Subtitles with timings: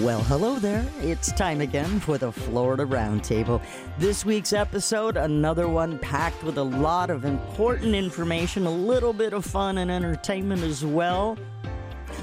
[0.00, 0.86] Well, hello there.
[1.00, 3.60] It's time again for the Florida Roundtable.
[3.98, 9.32] This week's episode, another one packed with a lot of important information, a little bit
[9.32, 11.36] of fun and entertainment as well.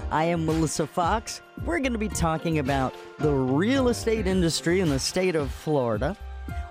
[0.10, 1.42] I am Melissa Fox.
[1.66, 6.16] We're going to be talking about the real estate industry in the state of Florida.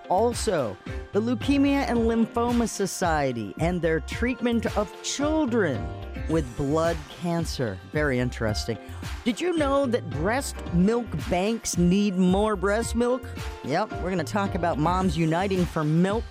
[0.08, 0.74] Also,
[1.12, 5.86] the Leukemia and Lymphoma Society and their treatment of children
[6.28, 7.78] with blood cancer.
[7.92, 8.78] Very interesting.
[9.24, 13.26] Did you know that breast milk banks need more breast milk?
[13.64, 16.24] Yep, we're going to talk about moms uniting for milk.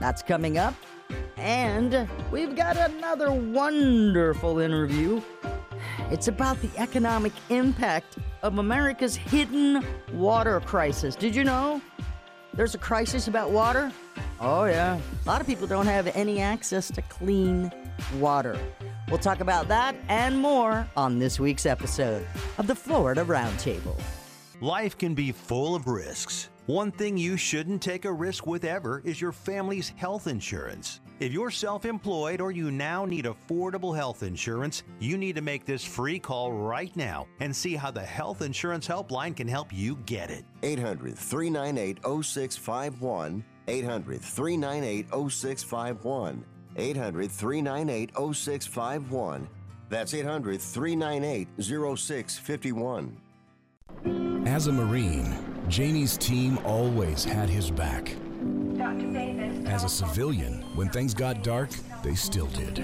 [0.00, 0.74] That's coming up.
[1.36, 5.20] And we've got another wonderful interview.
[6.10, 11.16] It's about the economic impact of America's hidden water crisis.
[11.16, 11.80] Did you know
[12.56, 13.92] there's a crisis about water?
[14.40, 14.98] Oh, yeah.
[14.98, 17.70] A lot of people don't have any access to clean
[18.18, 18.58] water.
[19.08, 22.26] We'll talk about that and more on this week's episode
[22.58, 24.00] of the Florida Roundtable.
[24.60, 26.48] Life can be full of risks.
[26.66, 31.00] One thing you shouldn't take a risk with ever is your family's health insurance.
[31.18, 35.64] If you're self employed or you now need affordable health insurance, you need to make
[35.64, 39.96] this free call right now and see how the Health Insurance Helpline can help you
[40.04, 40.44] get it.
[40.62, 43.42] 800 398 0651.
[43.66, 46.44] 800 398 0651.
[46.76, 49.48] 800 398 0651.
[49.88, 53.16] That's 800 398 0651.
[54.46, 55.34] As a Marine,
[55.68, 58.14] Jamie's team always had his back.
[59.66, 61.70] As a civilian, when things got dark,
[62.02, 62.76] they still did.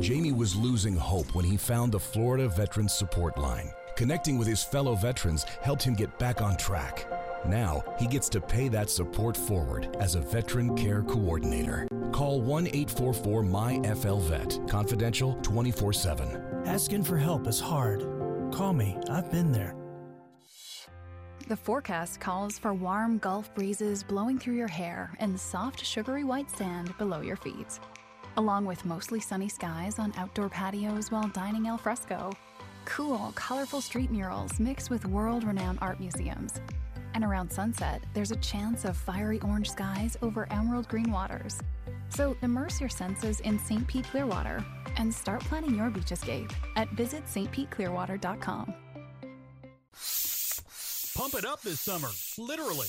[0.00, 3.70] Jamie was losing hope when he found the Florida Veterans Support Line.
[3.96, 7.10] Connecting with his fellow veterans helped him get back on track.
[7.46, 11.88] Now, he gets to pay that support forward as a veteran care coordinator.
[12.12, 16.62] Call 1 844 MyFLVET, confidential 24 7.
[16.66, 18.00] Asking for help is hard.
[18.52, 19.74] Call me, I've been there.
[21.48, 26.50] The forecast calls for warm Gulf breezes blowing through your hair and soft, sugary white
[26.50, 27.78] sand below your feet,
[28.36, 32.32] along with mostly sunny skies on outdoor patios while dining al fresco.
[32.84, 36.60] Cool, colorful street murals mixed with world renowned art museums.
[37.14, 41.60] And around sunset, there's a chance of fiery orange skies over emerald green waters.
[42.08, 43.86] So immerse your senses in St.
[43.86, 44.64] Pete Clearwater
[44.96, 48.74] and start planning your beach escape at visitstpeteclearwater.com.
[51.16, 52.88] Pump it up this summer, literally.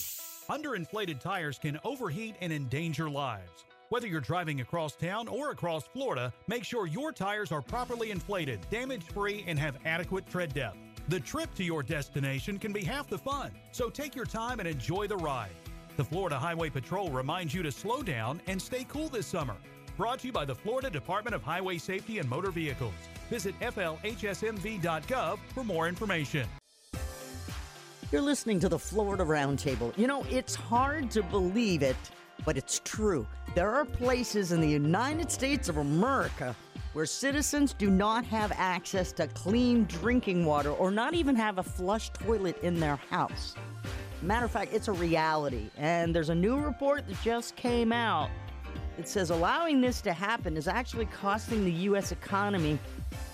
[0.49, 3.63] Underinflated tires can overheat and endanger lives.
[3.87, 8.59] Whether you're driving across town or across Florida, make sure your tires are properly inflated,
[8.69, 10.75] damage free, and have adequate tread depth.
[11.07, 14.67] The trip to your destination can be half the fun, so take your time and
[14.67, 15.55] enjoy the ride.
[15.95, 19.55] The Florida Highway Patrol reminds you to slow down and stay cool this summer.
[19.95, 22.93] Brought to you by the Florida Department of Highway Safety and Motor Vehicles.
[23.29, 26.45] Visit flhsmv.gov for more information.
[28.09, 29.95] You're listening to the Florida Roundtable.
[29.97, 31.97] You know, it's hard to believe it,
[32.45, 33.27] but it's true.
[33.53, 36.55] There are places in the United States of America
[36.93, 41.63] where citizens do not have access to clean drinking water or not even have a
[41.63, 43.55] flush toilet in their house.
[44.21, 45.69] Matter of fact, it's a reality.
[45.75, 48.29] And there's a new report that just came out.
[48.97, 52.13] It says allowing this to happen is actually costing the U.S.
[52.13, 52.79] economy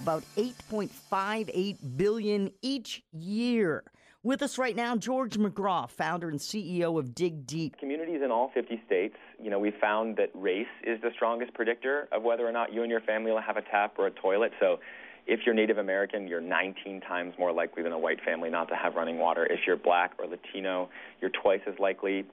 [0.01, 3.83] about 8.58 billion each year.
[4.25, 7.77] With us right now, George McGraw, founder and CEO of Dig Deep.
[7.77, 12.07] Communities in all 50 states, you know, we found that race is the strongest predictor
[12.09, 14.53] of whether or not you and your family will have a tap or a toilet.
[14.61, 14.79] So
[15.27, 18.75] if you're Native American, you're 19 times more likely than a white family not to
[18.77, 19.45] have running water.
[19.45, 20.87] If you're black or Latino,
[21.19, 22.23] you're twice as likely.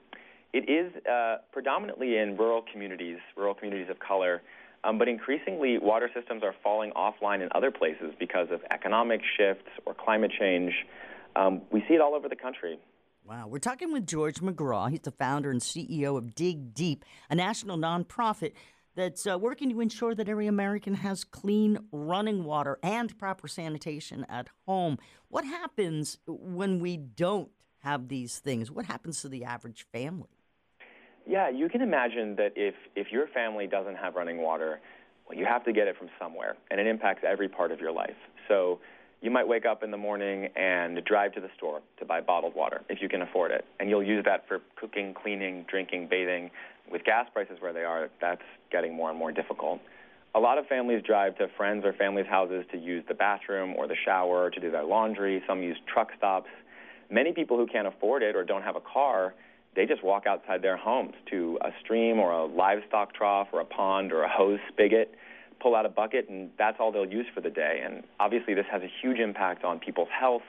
[0.53, 4.41] It is uh, predominantly in rural communities, rural communities of color,
[4.85, 9.67] um, but increasingly water systems are falling offline in other places because of economic shifts
[9.85, 10.73] or climate change.
[11.35, 12.79] Um, we see it all over the country.
[13.25, 14.89] Wow, we're talking with George McGraw.
[14.89, 18.53] He's the founder and CEO of Dig Deep, a national nonprofit
[18.95, 24.25] that's uh, working to ensure that every American has clean running water and proper sanitation
[24.27, 24.97] at home.
[25.29, 27.49] What happens when we don't
[27.79, 28.69] have these things?
[28.69, 30.29] What happens to the average family?
[31.25, 34.81] Yeah, you can imagine that if, if your family doesn't have running water,
[35.27, 37.91] well, you have to get it from somewhere, and it impacts every part of your
[37.91, 38.17] life.
[38.47, 38.79] So
[39.21, 42.55] you might wake up in the morning and drive to the store to buy bottled
[42.55, 43.65] water if you can afford it.
[43.79, 46.49] And you'll use that for cooking, cleaning, drinking, bathing.
[46.91, 48.41] With gas prices where they are, that's
[48.71, 49.79] getting more and more difficult.
[50.33, 53.87] A lot of families drive to friends or families' houses to use the bathroom or
[53.87, 55.43] the shower to do their laundry.
[55.47, 56.49] Some use truck stops.
[57.09, 59.33] Many people who can't afford it or don't have a car,
[59.75, 63.65] they just walk outside their homes to a stream or a livestock trough or a
[63.65, 65.13] pond or a hose spigot
[65.61, 67.81] pull out a bucket, and that's all they'll use for the day.
[67.83, 70.41] And obviously, this has a huge impact on people's health,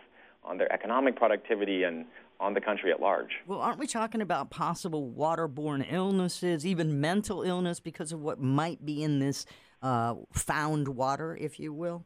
[0.44, 2.06] on their economic productivity, and
[2.40, 3.30] on the country at large.
[3.46, 8.84] Well, aren't we talking about possible waterborne illnesses, even mental illness because of what might
[8.84, 9.46] be in this
[9.80, 12.04] uh, found water, if you will?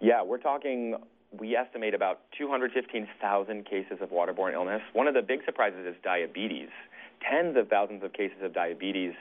[0.00, 0.96] Yeah, we're talking,
[1.38, 4.82] we estimate about 215,000 cases of waterborne illness.
[4.92, 6.68] One of the big surprises is diabetes.
[7.28, 9.14] Tens of thousands of cases of diabetes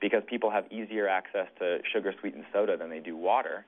[0.00, 3.64] because people have easier access to sugar sweetened soda than they do water.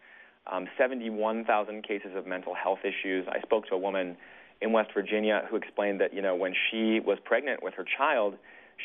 [0.51, 3.27] Um, 71,000 cases of mental health issues.
[3.29, 4.17] I spoke to a woman
[4.61, 8.35] in West Virginia who explained that, you know, when she was pregnant with her child,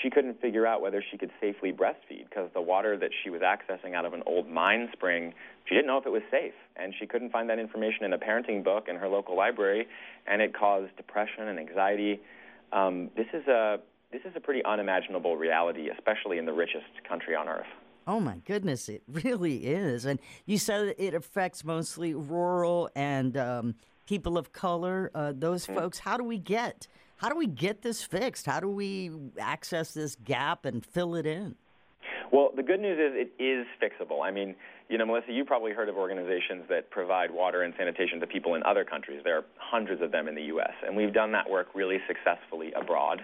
[0.01, 3.41] she couldn't figure out whether she could safely breastfeed because the water that she was
[3.41, 5.33] accessing out of an old mine spring,
[5.65, 6.53] she didn't know if it was safe.
[6.75, 9.87] And she couldn't find that information in a parenting book in her local library,
[10.27, 12.19] and it caused depression and anxiety.
[12.71, 13.79] Um, this is a
[14.11, 17.67] this is a pretty unimaginable reality, especially in the richest country on earth.
[18.05, 20.05] Oh my goodness, it really is.
[20.05, 23.75] And you said it affects mostly rural and um,
[24.07, 25.11] people of color.
[25.13, 25.75] Uh, those mm-hmm.
[25.75, 25.99] folks.
[25.99, 26.87] How do we get
[27.17, 28.45] how do we get this fixed?
[28.45, 31.55] How do we access this gap and fill it in?
[32.31, 34.23] Well, the good news is it is fixable.
[34.23, 34.55] I mean,
[34.87, 38.53] you know, Melissa, you probably heard of organizations that provide water and sanitation to people
[38.53, 39.21] in other countries.
[39.23, 42.71] There are hundreds of them in the U.S., and we've done that work really successfully
[42.73, 43.23] abroad.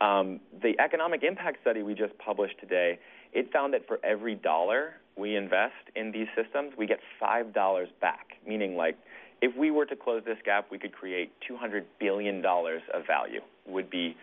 [0.00, 2.98] Um, the economic impact study we just published today,
[3.32, 7.88] it found that for every dollar we invest in these systems, we get five dollars
[8.00, 8.34] back.
[8.46, 8.96] Meaning, like,
[9.40, 13.40] if we were to close this gap, we could create 200 billion dollars of value.
[13.66, 14.16] Would be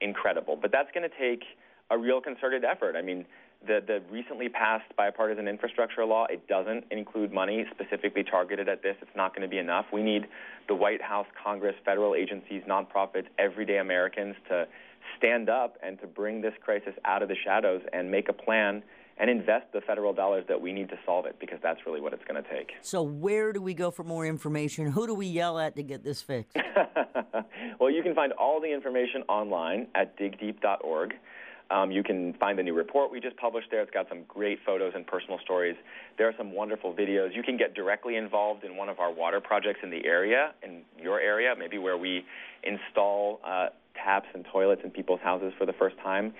[0.00, 1.44] incredible, but that's going to take
[1.90, 2.96] a real concerted effort.
[2.96, 3.26] I mean,
[3.66, 8.96] the, the recently passed bipartisan infrastructure law, it doesn't include money specifically targeted at this.
[9.02, 9.86] It's not going to be enough.
[9.92, 10.26] We need
[10.66, 14.66] the White House, Congress, federal agencies, nonprofits, everyday Americans to
[15.18, 18.82] stand up and to bring this crisis out of the shadows and make a plan
[19.18, 22.14] and invest the federal dollars that we need to solve it because that's really what
[22.14, 22.72] it's going to take.
[22.80, 24.90] So, where do we go for more information?
[24.90, 26.56] Who do we yell at to get this fixed?
[27.78, 31.14] well, you can find all the information online at digdeep.org.
[31.70, 33.80] Um, you can find the new report we just published there.
[33.80, 35.76] It's got some great photos and personal stories.
[36.18, 37.34] There are some wonderful videos.
[37.34, 40.82] You can get directly involved in one of our water projects in the area, in
[41.00, 42.24] your area, maybe where we
[42.64, 46.34] install uh, taps and toilets in people's houses for the first time.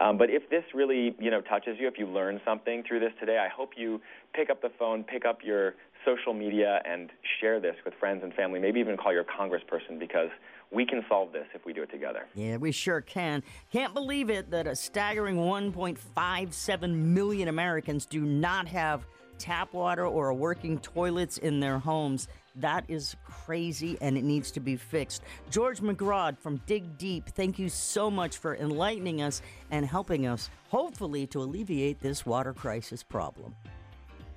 [0.00, 3.12] Um, but if this really, you know, touches you, if you learn something through this
[3.20, 4.00] today, I hope you
[4.34, 7.10] pick up the phone, pick up your social media, and
[7.40, 8.60] share this with friends and family.
[8.60, 10.28] Maybe even call your congressperson because
[10.70, 12.26] we can solve this if we do it together.
[12.34, 13.42] Yeah, we sure can.
[13.72, 19.06] Can't believe it that a staggering 1.57 million Americans do not have
[19.38, 22.28] tap water or working toilets in their homes.
[22.56, 25.22] That is crazy and it needs to be fixed.
[25.50, 30.50] George McGraw from Dig Deep, thank you so much for enlightening us and helping us,
[30.68, 33.54] hopefully, to alleviate this water crisis problem.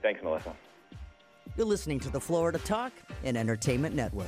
[0.01, 0.55] Thanks, Melissa.
[1.55, 2.91] You're listening to the Florida Talk
[3.23, 4.27] and Entertainment Network.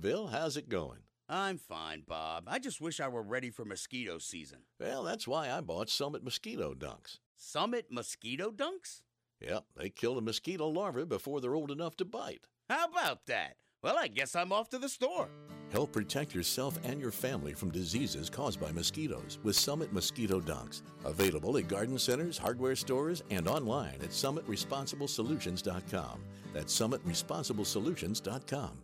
[0.01, 0.27] Bill.
[0.27, 0.99] How's it going?
[1.29, 2.43] I'm fine, Bob.
[2.47, 4.59] I just wish I were ready for mosquito season.
[4.79, 7.19] Well, that's why I bought Summit Mosquito Dunks.
[7.37, 9.01] Summit Mosquito Dunks?
[9.39, 12.47] Yep, they kill the mosquito larvae before they're old enough to bite.
[12.69, 13.55] How about that?
[13.81, 15.29] Well, I guess I'm off to the store.
[15.71, 20.81] Help protect yourself and your family from diseases caused by mosquitoes with Summit Mosquito Dunks.
[21.05, 26.19] Available at garden centers, hardware stores, and online at summitresponsibleSolutions.com.
[26.53, 28.83] That's summitresponsibleSolutions.com.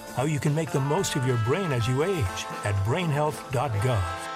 [0.15, 4.31] how you can make the most of your brain as you age at brainhealth.gov.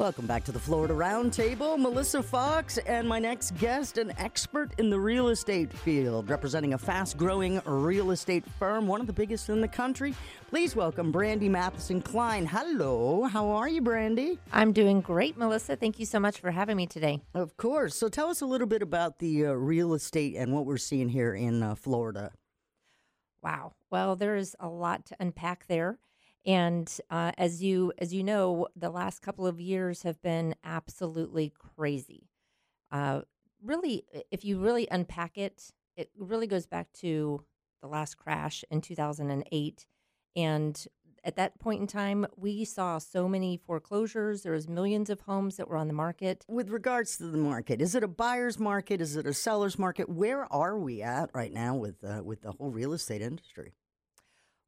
[0.00, 1.78] Welcome back to the Florida Roundtable.
[1.78, 6.78] Melissa Fox and my next guest, an expert in the real estate field, representing a
[6.78, 10.14] fast growing real estate firm, one of the biggest in the country.
[10.48, 12.46] Please welcome Brandy Matheson Klein.
[12.46, 13.24] Hello.
[13.24, 14.38] How are you, Brandy?
[14.54, 15.76] I'm doing great, Melissa.
[15.76, 17.20] Thank you so much for having me today.
[17.34, 17.94] Of course.
[17.94, 21.10] So tell us a little bit about the uh, real estate and what we're seeing
[21.10, 22.32] here in uh, Florida.
[23.42, 23.74] Wow.
[23.90, 25.98] Well, there is a lot to unpack there.
[26.46, 31.52] And uh, as you as you know, the last couple of years have been absolutely
[31.76, 32.28] crazy.
[32.92, 33.22] Uh,
[33.62, 37.44] really, if you really unpack it, it really goes back to
[37.82, 39.86] the last crash in 2008.
[40.36, 40.86] And
[41.24, 44.42] at that point in time, we saw so many foreclosures.
[44.42, 46.44] There was millions of homes that were on the market.
[46.48, 49.00] With regards to the market, is it a buyer's market?
[49.00, 50.08] Is it a seller's market?
[50.08, 53.74] Where are we at right now with uh, with the whole real estate industry?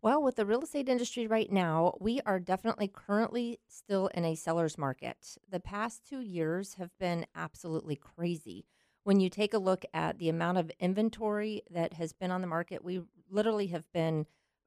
[0.03, 4.35] Well, with the real estate industry right now, we are definitely currently still in a
[4.35, 5.39] seller's market.
[5.49, 8.67] The past two years have been absolutely crazy.
[9.05, 12.49] When you take a look at the amount of inventory that has been on the
[12.49, 14.27] market, we literally have been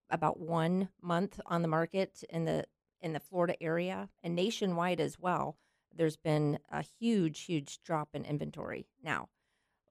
[0.09, 2.65] about one month on the market in the
[3.01, 5.57] in the Florida area and nationwide as well.
[5.95, 8.87] There's been a huge, huge drop in inventory.
[9.03, 9.29] Now,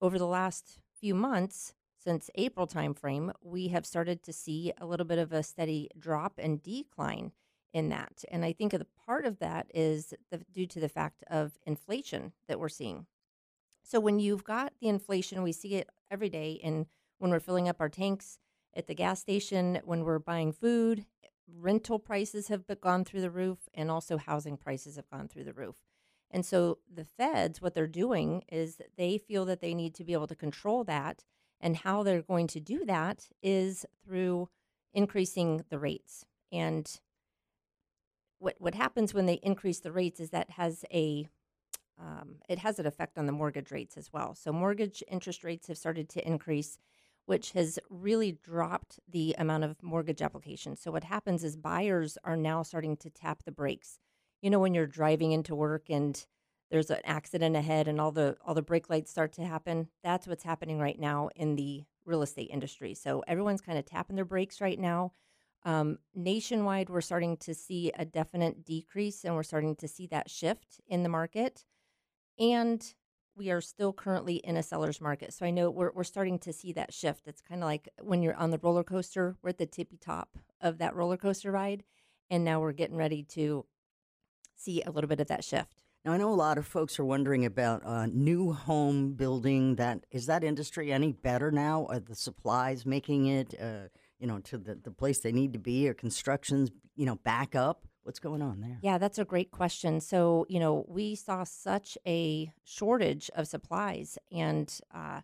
[0.01, 5.07] over the last few months, since April timeframe, we have started to see a little
[5.07, 7.33] bit of a steady drop and decline
[7.73, 8.25] in that.
[8.31, 12.33] And I think the part of that is the, due to the fact of inflation
[12.47, 13.07] that we're seeing.
[13.83, 16.87] So when you've got the inflation, we see it every day in
[17.19, 18.39] when we're filling up our tanks
[18.77, 21.07] at the gas station, when we're buying food,
[21.47, 25.53] rental prices have gone through the roof, and also housing prices have gone through the
[25.53, 25.77] roof.
[26.31, 30.13] And so the feds, what they're doing is they feel that they need to be
[30.13, 31.25] able to control that
[31.61, 34.49] and how they're going to do that is through
[34.93, 36.25] increasing the rates.
[36.53, 36.89] And
[38.39, 41.29] what what happens when they increase the rates is that has a
[41.99, 44.35] um, it has an effect on the mortgage rates as well.
[44.35, 46.79] So mortgage interest rates have started to increase,
[47.27, 50.81] which has really dropped the amount of mortgage applications.
[50.81, 53.99] So what happens is buyers are now starting to tap the brakes.
[54.43, 56.25] You know, when you're driving into work and
[56.71, 60.27] there's an accident ahead and all the all the brake lights start to happen that's
[60.27, 64.25] what's happening right now in the real estate industry so everyone's kind of tapping their
[64.25, 65.13] brakes right now
[65.65, 70.29] um, nationwide we're starting to see a definite decrease and we're starting to see that
[70.29, 71.65] shift in the market
[72.39, 72.95] and
[73.37, 76.53] we are still currently in a seller's market so i know we're, we're starting to
[76.53, 79.59] see that shift it's kind of like when you're on the roller coaster we're at
[79.59, 81.85] the tippy top of that roller coaster ride
[82.31, 83.65] and now we're getting ready to
[84.57, 87.05] see a little bit of that shift now, I know a lot of folks are
[87.05, 89.77] wondering about uh, new home building.
[89.77, 91.87] That is that industry any better now?
[91.89, 93.89] Are the supplies making it, uh,
[94.19, 95.89] you know, to the, the place they need to be?
[95.89, 97.87] Or constructions, you know, back up?
[98.05, 98.79] What's going on there?
[98.83, 99.99] Yeah, that's a great question.
[100.01, 105.23] So, you know, we saw such a shortage of supplies, and uh,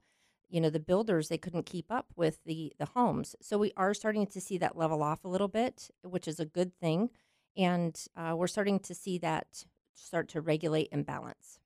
[0.48, 3.36] you know, the builders they couldn't keep up with the the homes.
[3.42, 6.46] So we are starting to see that level off a little bit, which is a
[6.46, 7.10] good thing,
[7.56, 11.60] and uh, we're starting to see that start to regulate and balance.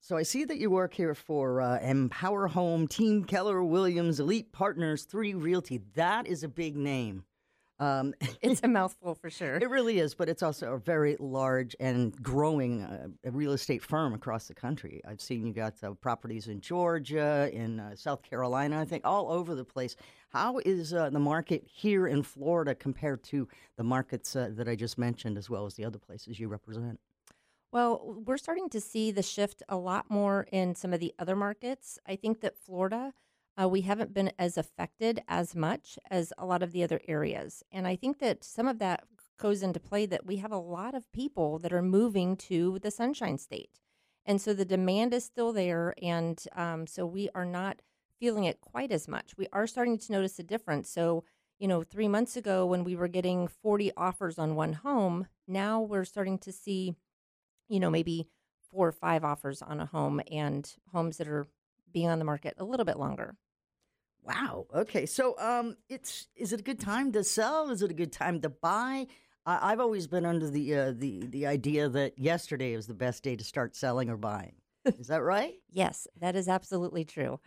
[0.00, 4.52] So I see that you work here for uh, Empower Home, Team Keller Williams, Elite
[4.52, 5.80] Partners, Three Realty.
[5.94, 7.24] That is a big name.
[7.78, 9.56] Um, it's a mouthful for sure.
[9.56, 14.14] It really is, but it's also a very large and growing uh, real estate firm
[14.14, 15.00] across the country.
[15.06, 19.30] I've seen you got uh, properties in Georgia, in uh, South Carolina, I think, all
[19.30, 19.96] over the place.
[20.30, 24.74] How is uh, the market here in Florida compared to the markets uh, that I
[24.74, 26.98] just mentioned, as well as the other places you represent?
[27.72, 31.34] Well, we're starting to see the shift a lot more in some of the other
[31.34, 31.98] markets.
[32.06, 33.12] I think that Florida,
[33.60, 37.62] uh, we haven't been as affected as much as a lot of the other areas.
[37.70, 39.04] And I think that some of that
[39.38, 42.90] goes into play that we have a lot of people that are moving to the
[42.90, 43.80] Sunshine State.
[44.26, 45.94] And so the demand is still there.
[46.02, 47.82] And um, so we are not
[48.18, 49.36] feeling it quite as much.
[49.36, 50.88] We are starting to notice a difference.
[50.88, 51.24] So,
[51.58, 55.80] you know, three months ago when we were getting 40 offers on one home, now
[55.80, 56.94] we're starting to see
[57.68, 58.28] you know, maybe
[58.70, 61.46] four or five offers on a home and homes that are
[61.92, 63.36] being on the market a little bit longer.
[64.24, 64.66] Wow.
[64.74, 65.06] Okay.
[65.06, 67.70] So, um, it's is it a good time to sell?
[67.70, 69.06] Is it a good time to buy?
[69.46, 73.22] I, have always been under the uh, the the idea that yesterday is the best
[73.22, 74.54] day to start selling or buying.
[74.98, 75.54] Is that right?
[75.70, 77.40] yes, that is absolutely true.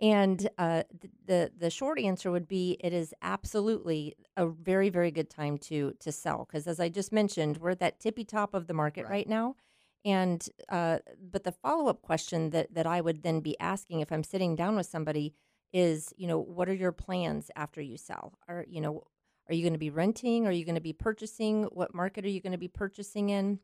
[0.00, 0.84] And uh,
[1.26, 5.94] the the short answer would be it is absolutely a very very good time to
[6.00, 9.02] to sell because as I just mentioned we're at that tippy top of the market
[9.02, 9.56] right, right now,
[10.04, 14.10] and uh, but the follow up question that that I would then be asking if
[14.10, 15.34] I'm sitting down with somebody
[15.72, 18.34] is, you know, what are your plans after you sell?
[18.48, 19.04] Are, you know,
[19.48, 20.46] are you going to be renting?
[20.46, 21.64] Are you going to be purchasing?
[21.64, 23.58] What market are you going to be purchasing in?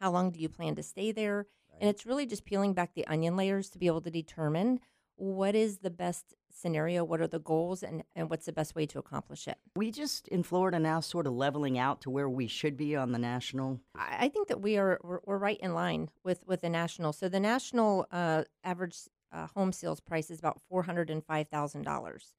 [0.00, 1.46] How long do you plan to stay there?
[1.72, 1.78] Right.
[1.80, 4.80] And it's really just peeling back the onion layers to be able to determine
[5.16, 8.86] what is the best scenario, what are the goals, and, and what's the best way
[8.86, 9.56] to accomplish it.
[9.74, 13.12] We just in Florida now sort of leveling out to where we should be on
[13.12, 13.80] the national.
[13.94, 17.12] I, I think that we are we're, we're, right in line with with the national.
[17.12, 18.96] So the national uh, average
[19.36, 22.34] uh, home sales price is about four hundred and five thousand dollars.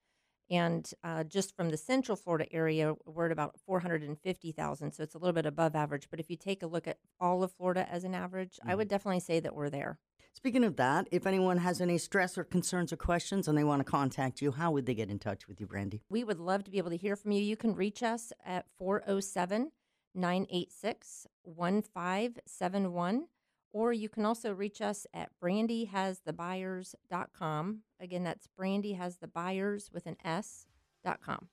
[0.50, 4.94] And uh, just from the Central Florida area, we're at about 450,000.
[4.94, 6.08] So it's a little bit above average.
[6.10, 8.70] But if you take a look at all of Florida as an average, mm-hmm.
[8.70, 10.00] I would definitely say that we're there.
[10.34, 13.80] Speaking of that, if anyone has any stress or concerns or questions and they want
[13.80, 16.04] to contact you, how would they get in touch with you, Brandy?
[16.10, 17.42] We would love to be able to hear from you.
[17.42, 19.72] You can reach us at 407
[20.14, 23.28] 986 1571
[23.72, 27.80] or you can also reach us at brandyhasthebuyers.com.
[28.00, 31.50] Again, that's brandyhasthebuyers with an S.com.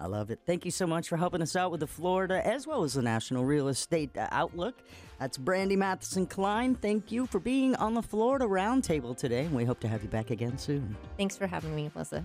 [0.00, 0.40] I love it.
[0.46, 3.02] Thank you so much for helping us out with the Florida as well as the
[3.02, 4.76] National Real Estate uh, Outlook.
[5.18, 6.74] That's Brandy Matheson Klein.
[6.74, 10.08] Thank you for being on the Florida Roundtable today, and we hope to have you
[10.08, 10.96] back again soon.
[11.18, 12.24] Thanks for having me, Melissa.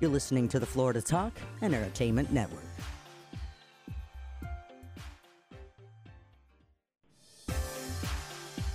[0.00, 2.64] You're listening to the Florida Talk and Entertainment Network.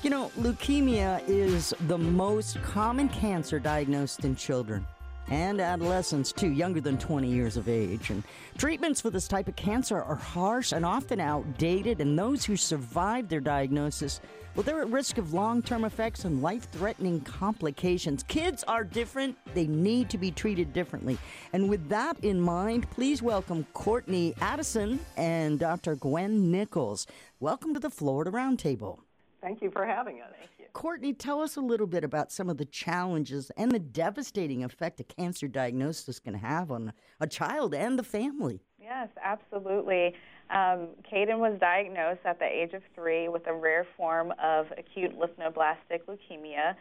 [0.02, 4.88] You know, leukemia is the most common cancer diagnosed in children
[5.28, 8.10] and adolescents too, younger than 20 years of age.
[8.10, 8.24] And
[8.58, 13.28] treatments for this type of cancer are harsh and often outdated, and those who survive
[13.28, 14.22] their diagnosis,
[14.56, 18.24] well, they're at risk of long term effects and life threatening complications.
[18.24, 21.18] Kids are different, they need to be treated differently.
[21.52, 25.98] And with that in mind, please welcome Courtney Addison and Dr.
[25.98, 27.06] Gwen Nichols.
[27.42, 29.00] Welcome to the Florida Roundtable.
[29.42, 30.30] Thank you for having us.
[30.38, 30.66] Thank you.
[30.74, 35.00] Courtney, tell us a little bit about some of the challenges and the devastating effect
[35.00, 38.62] a cancer diagnosis can have on a child and the family.
[38.82, 40.14] Yes, absolutely.
[40.50, 45.18] Um, Caden was diagnosed at the age of three with a rare form of acute
[45.18, 46.76] lymphoblastic leukemia,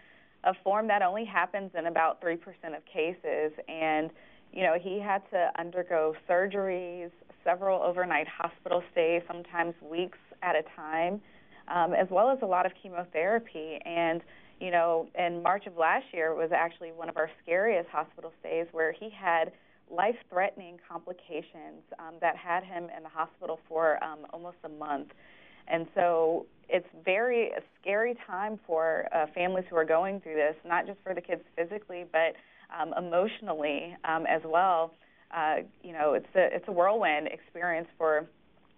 [0.44, 2.38] a form that only happens in about 3%
[2.76, 3.52] of cases.
[3.68, 4.10] And,
[4.52, 7.10] you know, he had to undergo surgeries,
[7.44, 11.20] several overnight hospital stays, sometimes weeks at a time
[11.72, 13.78] um, as well as a lot of chemotherapy.
[13.84, 14.20] And,
[14.60, 18.66] you know, in March of last year was actually one of our scariest hospital stays
[18.72, 19.52] where he had
[19.90, 25.08] life threatening complications um, that had him in the hospital for um, almost a month.
[25.66, 30.56] And so it's very a scary time for uh, families who are going through this,
[30.66, 32.34] not just for the kids physically, but
[32.78, 34.92] um, emotionally um, as well.
[35.34, 38.26] Uh, you know, it's a it's a whirlwind experience for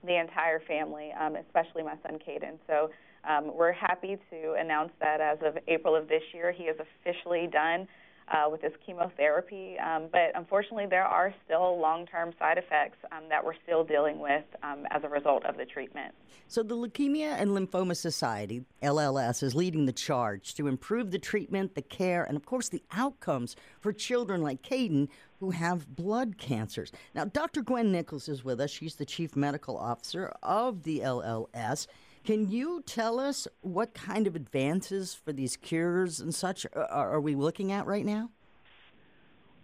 [0.04, 2.58] the entire family, um, especially my son Caden.
[2.66, 2.90] So
[3.28, 7.48] um, we're happy to announce that as of April of this year, he is officially
[7.52, 7.86] done
[8.30, 9.76] uh, with his chemotherapy.
[9.78, 14.18] Um, but unfortunately, there are still long term side effects um, that we're still dealing
[14.18, 16.14] with um, as a result of the treatment.
[16.46, 21.74] So, the Leukemia and Lymphoma Society, LLS, is leading the charge to improve the treatment,
[21.74, 25.08] the care, and of course, the outcomes for children like Caden
[25.40, 26.92] who have blood cancers.
[27.14, 27.62] Now, Dr.
[27.62, 28.70] Gwen Nichols is with us.
[28.70, 31.86] She's the Chief Medical Officer of the LLS.
[32.24, 37.34] Can you tell us what kind of advances for these cures and such are we
[37.34, 38.30] looking at right now?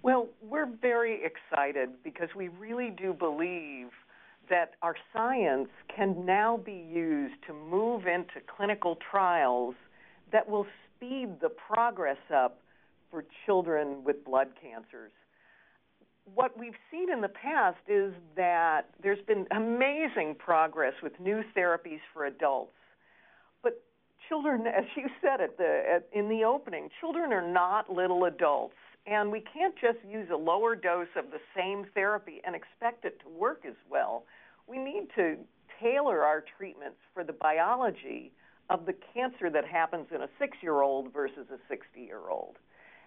[0.03, 3.89] Well, we're very excited because we really do believe
[4.49, 9.75] that our science can now be used to move into clinical trials
[10.33, 10.67] that will
[10.97, 12.61] speed the progress up
[13.11, 15.11] for children with blood cancers
[16.35, 22.01] what we've seen in the past is that there's been amazing progress with new therapies
[22.13, 22.73] for adults.
[23.63, 23.83] But
[24.29, 28.75] children, as you said at the, at, in the opening, children are not little adults.
[29.07, 33.21] And we can't just use a lower dose of the same therapy and expect it
[33.21, 34.25] to work as well.
[34.67, 35.37] We need to
[35.81, 38.33] tailor our treatments for the biology
[38.69, 42.57] of the cancer that happens in a six year old versus a 60 year old.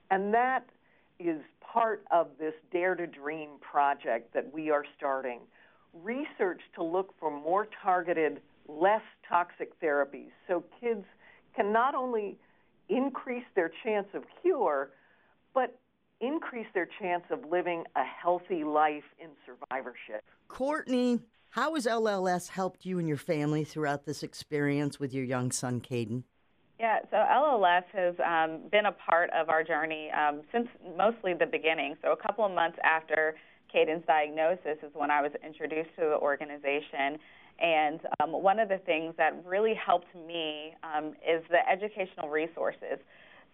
[0.09, 0.69] And that
[1.19, 5.41] is part of this Dare to Dream project that we are starting.
[5.93, 11.05] Research to look for more targeted, less toxic therapies so kids
[11.55, 12.37] can not only
[12.87, 14.91] increase their chance of cure,
[15.53, 15.79] but
[16.21, 20.23] increase their chance of living a healthy life in survivorship.
[20.47, 21.19] Courtney,
[21.51, 25.81] how has LLS helped you and your family throughout this experience with your young son,
[25.81, 26.23] Caden?
[26.79, 31.45] Yeah, so LLS has um, been a part of our journey um, since mostly the
[31.45, 31.95] beginning.
[32.01, 33.35] So a couple of months after
[33.71, 37.19] Caden's diagnosis is when I was introduced to the organization.
[37.59, 42.97] And um, one of the things that really helped me um, is the educational resources.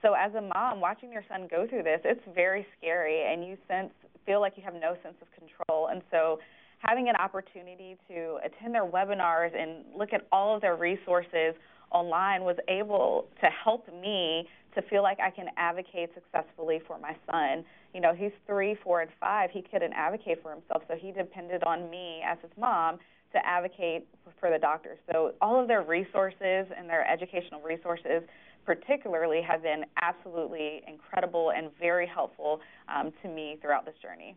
[0.03, 3.57] So as a mom, watching your son go through this, it's very scary, and you
[3.67, 3.89] sense
[4.27, 5.87] feel like you have no sense of control.
[5.87, 6.37] And so
[6.77, 11.55] having an opportunity to attend their webinars and look at all of their resources
[11.95, 17.15] online was able to help me to feel like I can advocate successfully for my
[17.31, 17.63] son.
[17.93, 19.49] You know, he's three, four, and five.
[19.51, 22.99] He couldn't advocate for himself, so he depended on me as his mom
[23.31, 24.05] to advocate
[24.39, 24.97] for the doctors.
[25.09, 28.23] So all of their resources and their educational resources
[28.65, 32.59] particularly have been absolutely incredible and very helpful
[32.93, 34.35] um, to me throughout this journey.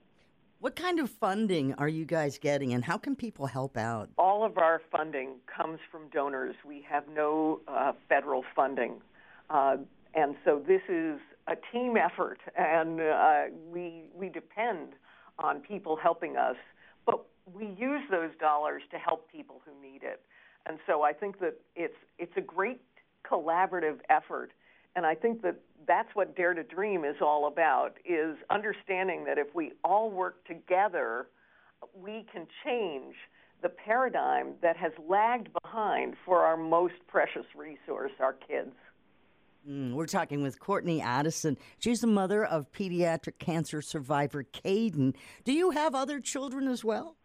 [0.60, 4.08] What kind of funding are you guys getting, and how can people help out?
[4.18, 6.56] All of our funding comes from donors.
[6.66, 9.00] We have no uh, federal funding.
[9.50, 9.76] Uh,
[10.14, 13.42] and so this is a team effort, and uh,
[13.72, 14.94] we, we depend
[15.38, 16.56] on people helping us.
[17.06, 20.22] But we use those dollars to help people who need it.
[20.66, 22.80] And so I think that it's, it's a great
[23.24, 24.50] collaborative effort.
[24.96, 29.38] And I think that that's what Dare to Dream is all about, is understanding that
[29.38, 31.27] if we all work together,
[31.94, 33.14] we can change
[33.62, 38.72] the paradigm that has lagged behind for our most precious resource, our kids.
[39.68, 41.59] Mm, we're talking with Courtney Addison.
[41.79, 45.14] She's the mother of pediatric cancer survivor Caden.
[45.44, 47.17] Do you have other children as well?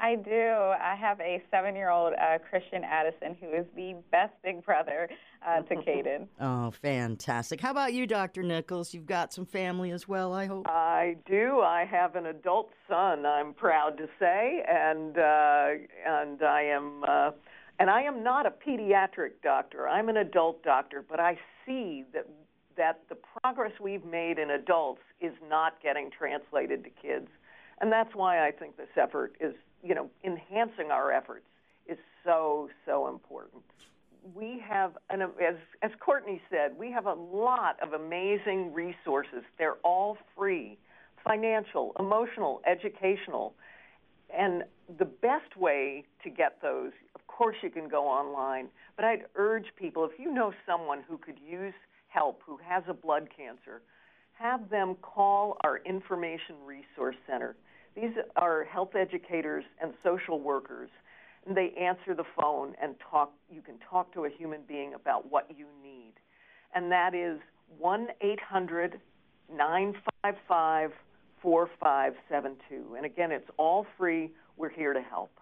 [0.00, 0.32] I do.
[0.32, 5.10] I have a seven year old uh, Christian Addison who is the best big brother
[5.46, 6.26] uh, to Caden.
[6.40, 7.60] oh, fantastic.
[7.60, 8.42] How about you, Dr.
[8.42, 8.94] Nichols?
[8.94, 10.66] You've got some family as well, I hope?
[10.68, 11.60] I do.
[11.60, 15.68] I have an adult son, I'm proud to say, and, uh,
[16.06, 17.04] and I am.
[17.06, 17.30] Uh,
[17.78, 19.88] and I am not a pediatric doctor.
[19.88, 22.26] I'm an adult doctor, but I see that
[22.76, 27.28] that the progress we've made in adults is not getting translated to kids.
[27.80, 31.46] And that's why I think this effort is you know, enhancing our efforts
[31.86, 33.62] is so, so important.
[34.34, 39.42] We have, an, as, as Courtney said, we have a lot of amazing resources.
[39.58, 40.78] They're all free
[41.24, 43.54] financial, emotional, educational.
[44.34, 44.64] And
[44.98, 49.66] the best way to get those, of course, you can go online, but I'd urge
[49.76, 51.74] people if you know someone who could use
[52.08, 53.82] help, who has a blood cancer,
[54.34, 57.56] have them call our Information Resource Center.
[57.94, 60.90] These are health educators and social workers,
[61.46, 63.32] and they answer the phone and talk.
[63.50, 66.12] You can talk to a human being about what you need,
[66.74, 67.38] and that is
[67.78, 69.00] one eight hundred
[69.54, 70.90] nine five five
[71.42, 72.94] four five seven two.
[72.96, 74.30] And again, it's all free.
[74.56, 75.32] We're here to help.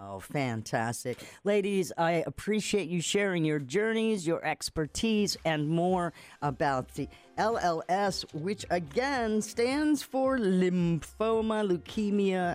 [0.00, 1.18] Oh, fantastic.
[1.42, 8.64] Ladies, I appreciate you sharing your journeys, your expertise, and more about the LLS, which
[8.70, 12.54] again stands for Lymphoma, Leukemia.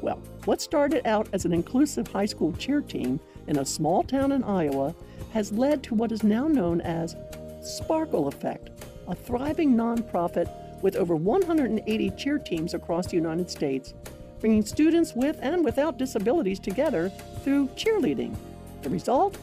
[0.01, 4.31] Well, what started out as an inclusive high school cheer team in a small town
[4.31, 4.95] in Iowa
[5.33, 7.15] has led to what is now known as
[7.61, 8.69] Sparkle Effect,
[9.07, 10.49] a thriving nonprofit
[10.81, 13.93] with over 180 cheer teams across the United States,
[14.39, 17.09] bringing students with and without disabilities together
[17.43, 18.35] through cheerleading.
[18.83, 19.37] The result?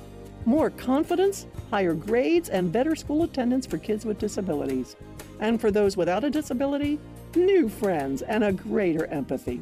[0.46, 4.96] More confidence, higher grades, and better school attendance for kids with disabilities.
[5.40, 6.98] And for those without a disability,
[7.34, 9.60] new friends and a greater empathy.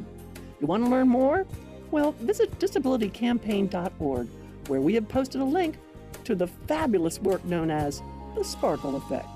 [0.60, 1.46] You want to learn more?
[1.90, 4.28] Well, visit disabilitycampaign.org,
[4.66, 5.76] where we have posted a link
[6.24, 8.02] to the fabulous work known as
[8.34, 9.26] the Sparkle Effect.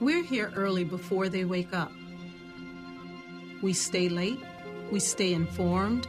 [0.00, 1.92] We're here early before they wake up.
[3.60, 4.40] We stay late,
[4.90, 6.08] we stay informed,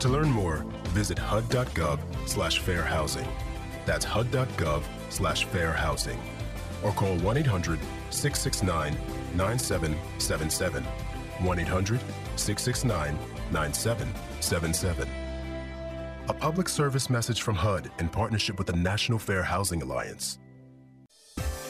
[0.00, 3.28] To learn more, visit hud.gov slash fair housing.
[3.84, 6.18] That's hud.gov slash fair housing.
[6.82, 8.96] Or call 1 800 669
[9.36, 10.84] 9777.
[10.84, 12.00] 1 800
[12.36, 13.18] 669
[13.52, 15.08] 9777.
[16.28, 20.38] A public service message from HUD in partnership with the National Fair Housing Alliance.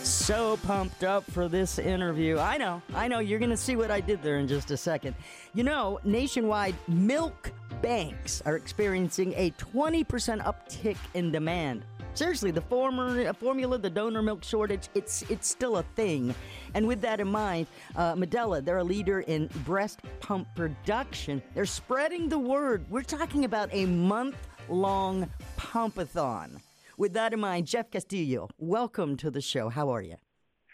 [0.03, 2.39] So pumped up for this interview.
[2.39, 4.77] I know, I know, you're going to see what I did there in just a
[4.77, 5.17] second.
[5.53, 7.53] You know, nationwide milk
[7.83, 10.05] banks are experiencing a 20%
[10.45, 11.85] uptick in demand.
[12.15, 16.35] Seriously, the former formula, the donor milk shortage, it's it's still a thing.
[16.75, 21.41] And with that in mind, uh, Medela, they're a leader in breast pump production.
[21.55, 22.85] They're spreading the word.
[22.91, 26.61] We're talking about a month-long pumpathon.
[26.99, 29.69] With that in mind, Jeff Castillo, welcome to the show.
[29.69, 30.17] How are you?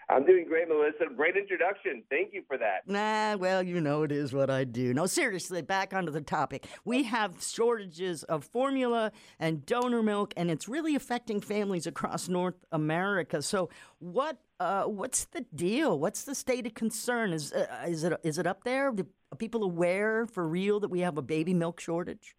[0.08, 1.12] I'm doing great, Melissa.
[1.16, 2.04] Great introduction.
[2.08, 2.86] Thank you for that.
[2.86, 4.94] Nah, well, you know it is what I do.
[4.94, 6.66] No, seriously, back onto the topic.
[6.84, 12.64] We have shortages of formula and donor milk, and it's really affecting families across North
[12.70, 13.42] America.
[13.42, 15.98] So, what uh, what's the deal?
[15.98, 17.32] What's the state of concern?
[17.32, 18.88] Is uh, is it is it up there?
[18.88, 22.36] Are people aware for real that we have a baby milk shortage?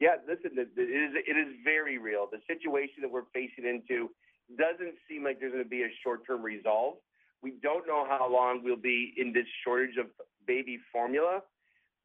[0.00, 2.28] Yeah, listen, it is it is very real.
[2.30, 4.10] The situation that we're facing into
[4.56, 6.96] doesn't seem like there's going to be a short-term resolve.
[7.42, 10.06] We don't know how long we'll be in this shortage of
[10.46, 11.40] baby formula.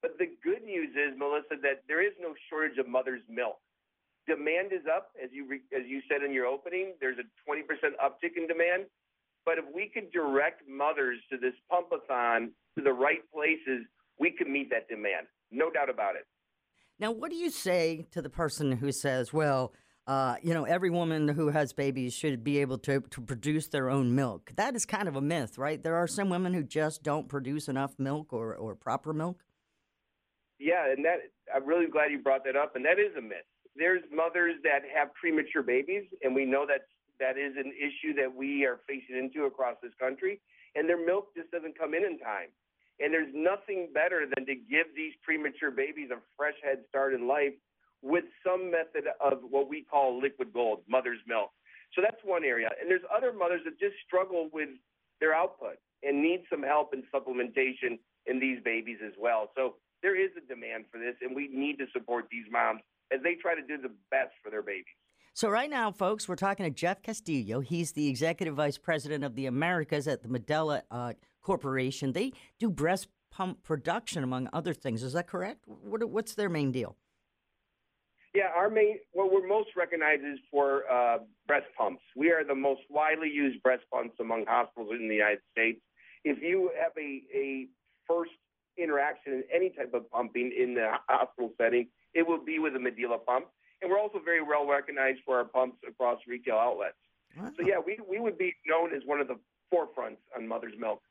[0.01, 3.57] But the good news is, Melissa, that there is no shortage of mother's milk.
[4.27, 6.93] Demand is up, as you re- as you said in your opening.
[6.99, 7.61] There's a 20%
[8.03, 8.85] uptick in demand.
[9.45, 13.85] But if we could direct mothers to this pumpathon to the right places,
[14.19, 15.27] we could meet that demand.
[15.51, 16.25] No doubt about it.
[16.99, 19.73] Now, what do you say to the person who says, well,
[20.07, 23.89] uh, you know, every woman who has babies should be able to, to produce their
[23.89, 24.51] own milk?
[24.55, 25.81] That is kind of a myth, right?
[25.81, 29.43] There are some women who just don't produce enough milk or, or proper milk.
[30.59, 31.17] Yeah, and that
[31.53, 33.49] I'm really glad you brought that up, and that is a myth.
[33.75, 36.87] There's mothers that have premature babies, and we know that
[37.19, 40.39] that is an issue that we are facing into across this country,
[40.75, 42.49] and their milk just doesn't come in in time.
[42.99, 47.27] And there's nothing better than to give these premature babies a fresh head start in
[47.27, 47.53] life
[48.05, 51.49] with some method of what we call liquid gold, mother's milk.
[51.95, 52.69] So that's one area.
[52.79, 54.69] And there's other mothers that just struggle with
[55.19, 59.49] their output and need some help and supplementation in these babies as well.
[59.55, 63.21] So there is a demand for this, and we need to support these moms as
[63.23, 64.85] they try to do the best for their babies.
[65.33, 67.59] So, right now, folks, we're talking to Jeff Castillo.
[67.59, 72.13] He's the executive vice president of the Americas at the Medela uh, Corporation.
[72.13, 75.03] They do breast pump production, among other things.
[75.03, 75.65] Is that correct?
[75.65, 76.95] What, what's their main deal?
[78.35, 82.03] Yeah, our main, what we're most recognized is for uh, breast pumps.
[82.17, 85.79] We are the most widely used breast pumps among hospitals in the United States.
[86.25, 87.67] If you have a, a
[88.05, 88.31] first
[88.77, 92.79] interaction in any type of pumping in the hospital setting, it will be with a
[92.79, 93.45] Medela pump.
[93.81, 96.97] And we're also very well recognized for our pumps across retail outlets.
[97.37, 97.51] Wow.
[97.57, 99.39] So, yeah, we, we would be known as one of the
[99.73, 101.01] forefronts on mother's milk.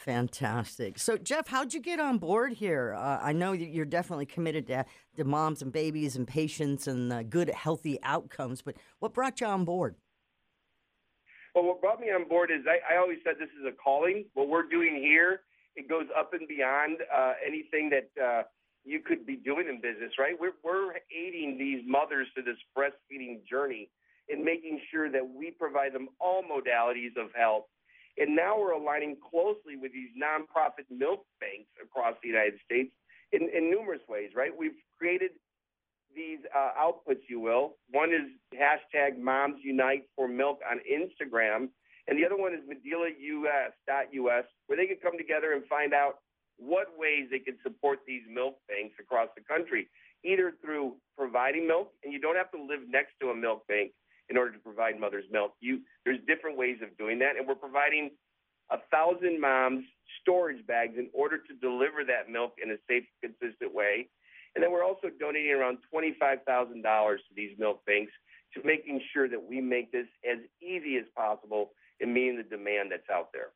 [0.00, 0.98] Fantastic.
[0.98, 2.94] So, Jeff, how'd you get on board here?
[2.98, 4.86] Uh, I know you're definitely committed to,
[5.18, 9.46] to moms and babies and patients and uh, good, healthy outcomes, but what brought you
[9.46, 9.96] on board?
[11.54, 14.24] Well, what brought me on board is I, I always said this is a calling.
[14.32, 15.42] What we're doing here,
[15.76, 18.42] it goes up and beyond uh, anything that uh,
[18.84, 20.34] you could be doing in business, right?
[20.40, 23.90] We're, we're aiding these mothers to this breastfeeding journey
[24.30, 27.68] and making sure that we provide them all modalities of help.
[28.20, 32.92] And now we're aligning closely with these nonprofit milk banks across the United States
[33.32, 34.52] in, in numerous ways, right?
[34.56, 35.30] We've created
[36.14, 37.76] these uh, outputs, you will.
[37.90, 41.70] One is hashtag Moms Unite for Milk on Instagram,
[42.08, 46.18] and the other one is MedelaUS.us, where they can come together and find out
[46.58, 49.88] what ways they can support these milk banks across the country,
[50.24, 53.92] either through providing milk, and you don't have to live next to a milk bank
[54.30, 55.52] in order to provide mother's milk.
[55.60, 58.10] You there's different ways of doing that, and we're providing
[58.70, 59.84] a thousand moms
[60.22, 64.08] storage bags in order to deliver that milk in a safe, consistent way.
[64.54, 68.12] And then we're also donating around $25,000 to these milk banks
[68.54, 72.90] to making sure that we make this as easy as possible in meeting the demand
[72.90, 73.50] that's out there.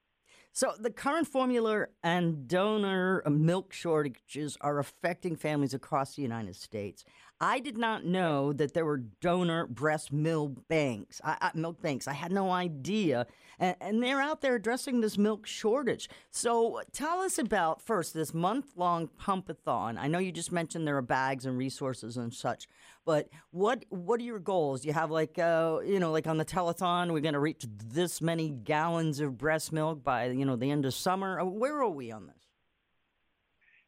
[0.56, 6.54] So, the current formula and donor uh, milk shortages are affecting families across the United
[6.54, 7.04] States.
[7.40, 11.20] I did not know that there were donor breast milk banks.
[11.24, 12.06] I, I, milk banks.
[12.06, 13.26] I had no idea,
[13.58, 16.08] and, and, they're out there addressing this milk shortage.
[16.30, 19.98] So, tell us about first this month-long pumpathon.
[19.98, 22.68] I know you just mentioned there are bags and resources and such,
[23.04, 24.84] but what what are your goals?
[24.84, 28.20] You have like uh, you know, like on the telethon, we're going to reach this
[28.20, 31.40] many gallons of breast milk by you know the end of summer.
[31.40, 32.36] Uh, where are we on this?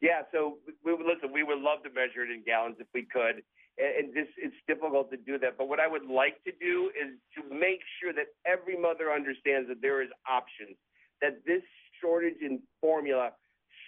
[0.01, 1.33] Yeah, so we listen.
[1.33, 3.43] We would love to measure it in gallons if we could,
[3.79, 5.57] and this it's difficult to do that.
[5.57, 9.69] But what I would like to do is to make sure that every mother understands
[9.69, 10.77] that there is options.
[11.23, 11.63] That this
[12.03, 13.31] shortage in formula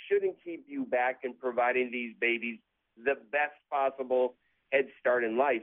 [0.08, 2.58] shouldn't keep you back in providing these babies
[3.04, 4.34] the best possible
[4.72, 5.62] head start in life.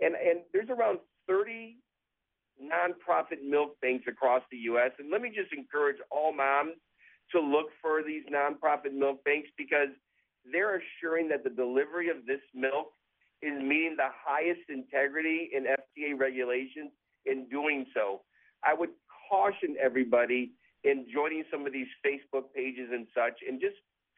[0.00, 1.76] And and there's around 30
[2.62, 4.92] nonprofit milk banks across the U.S.
[4.98, 6.74] And let me just encourage all moms
[7.32, 9.88] to look for these nonprofit milk banks because
[10.50, 12.92] they're assuring that the delivery of this milk
[13.42, 16.92] is meeting the highest integrity in FDA regulations
[17.26, 18.22] in doing so.
[18.64, 18.90] I would
[19.28, 20.52] caution everybody
[20.84, 23.76] in joining some of these Facebook pages and such and just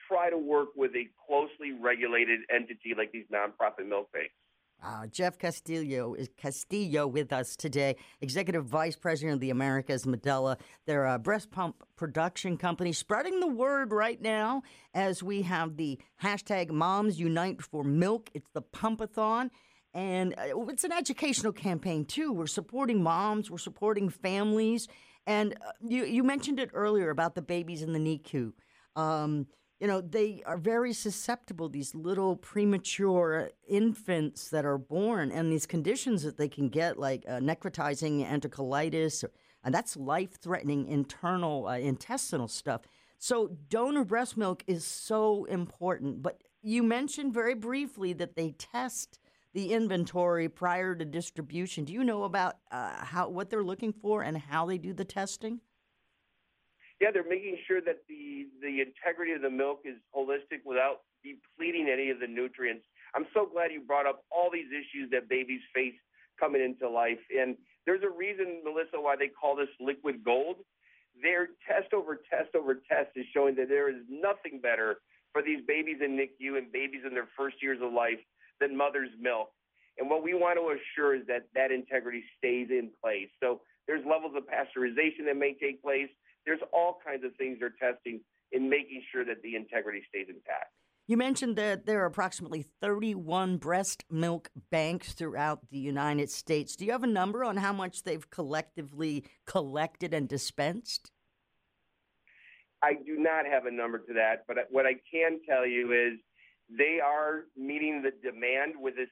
[0.08, 4.32] try to work with a closely regulated entity like these nonprofit milk banks.
[4.80, 10.56] Uh, Jeff Castillo is Castillo with us today, Executive Vice President of the Americas, Medela.
[10.86, 14.62] They're a breast pump production company, spreading the word right now
[14.94, 18.30] as we have the hashtag Moms Unite for Milk.
[18.34, 19.50] It's the Pumpathon.
[19.94, 22.32] And uh, it's an educational campaign, too.
[22.32, 24.86] We're supporting moms, we're supporting families.
[25.26, 28.52] And uh, you, you mentioned it earlier about the babies in the NICU.
[28.94, 29.46] Um,
[29.80, 35.66] you know, they are very susceptible, these little premature infants that are born, and these
[35.66, 39.24] conditions that they can get, like uh, necrotizing enterocolitis,
[39.62, 42.82] and that's life threatening internal uh, intestinal stuff.
[43.18, 46.22] So, donor breast milk is so important.
[46.22, 49.20] But you mentioned very briefly that they test
[49.54, 51.84] the inventory prior to distribution.
[51.84, 55.04] Do you know about uh, how what they're looking for and how they do the
[55.04, 55.60] testing?
[57.00, 61.88] Yeah, they're making sure that the the integrity of the milk is holistic without depleting
[61.88, 62.84] any of the nutrients.
[63.14, 65.94] I'm so glad you brought up all these issues that babies face
[66.38, 67.56] coming into life, and
[67.86, 70.56] there's a reason, Melissa, why they call this liquid gold.
[71.22, 74.98] Their test over test over test is showing that there is nothing better
[75.32, 78.20] for these babies in NICU and babies in their first years of life
[78.60, 79.50] than mother's milk.
[79.98, 83.28] And what we want to assure is that that integrity stays in place.
[83.42, 86.08] So there's levels of pasteurization that may take place.
[86.48, 88.20] There's all kinds of things they're testing
[88.52, 90.72] in making sure that the integrity stays intact.
[91.06, 96.74] You mentioned that there are approximately 31 breast milk banks throughout the United States.
[96.74, 101.10] Do you have a number on how much they've collectively collected and dispensed?
[102.82, 106.18] I do not have a number to that, but what I can tell you is
[106.70, 109.08] they are meeting the demand with this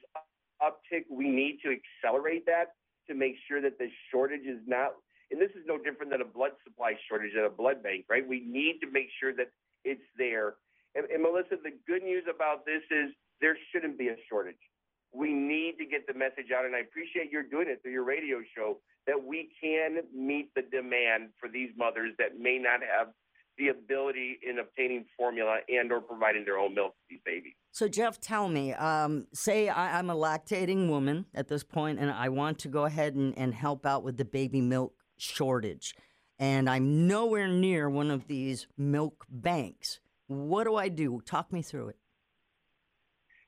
[0.63, 1.05] uptick.
[1.11, 2.69] We need to accelerate that
[3.09, 4.93] to make sure that the shortage is not
[5.31, 8.27] and this is no different than a blood supply shortage at a blood bank, right?
[8.27, 9.51] We need to make sure that
[9.85, 10.55] it's there.
[10.95, 13.11] And, and Melissa, the good news about this is
[13.41, 14.61] there shouldn't be a shortage.
[15.13, 18.05] We need to get the message out, and I appreciate you're doing it through your
[18.05, 23.09] radio show that we can meet the demand for these mothers that may not have
[23.59, 27.55] the ability in obtaining formula and or providing their own milk to these babies.
[27.73, 32.11] So Jeff, tell me, um, say I, am a lactating woman at this point, and
[32.11, 35.95] I want to go ahead and, and help out with the baby milk shortage.
[36.39, 40.01] and I'm nowhere near one of these milk banks.
[40.27, 41.23] What do I do?
[41.25, 41.97] Talk me through it.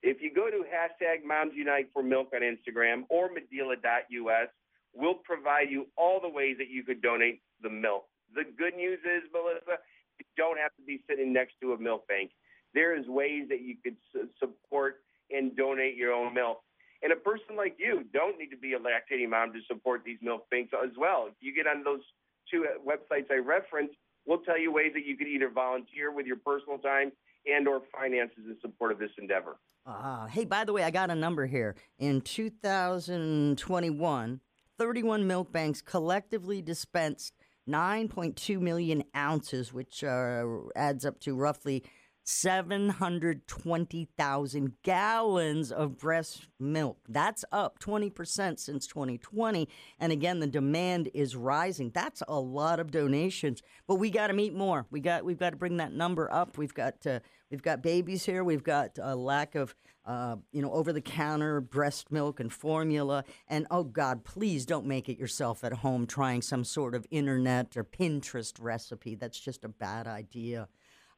[0.02, 4.48] If you go to hashtag Moms Unite for Milk on Instagram or Medela.us,
[4.94, 8.06] we'll provide you all the ways that you could donate the milk.
[8.34, 9.82] The good news is, Melissa,
[10.18, 12.30] you don't have to be sitting next to a milk bank.
[12.74, 13.96] There is ways that you could
[14.38, 16.62] support and donate your own milk.
[17.02, 20.18] And a person like you don't need to be a lactating mom to support these
[20.20, 21.26] milk banks as well.
[21.28, 22.02] If you get on those
[22.50, 23.94] two websites I referenced,
[24.26, 27.12] we'll tell you ways that you could either volunteer with your personal time
[27.46, 29.56] and or finances in support of this endeavor.
[29.86, 31.76] Uh, hey, by the way, I got a number here.
[31.98, 34.40] In 2021,
[34.76, 37.32] 31 milk banks collectively dispensed
[37.68, 40.44] 9.2 million ounces, which uh,
[40.74, 41.84] adds up to roughly
[42.28, 46.98] 720,000 gallons of breast milk.
[47.08, 49.66] That's up 20% since 2020.
[49.98, 51.90] And again, the demand is rising.
[51.94, 54.84] That's a lot of donations, but we got to meet more.
[54.90, 56.58] We got we've got to bring that number up.
[56.58, 57.20] We've got uh,
[57.50, 58.44] we've got babies here.
[58.44, 59.74] We've got a lack of
[60.04, 63.24] uh, you know over the counter breast milk and formula.
[63.48, 67.74] And oh God, please don't make it yourself at home trying some sort of internet
[67.74, 69.14] or Pinterest recipe.
[69.14, 70.68] That's just a bad idea.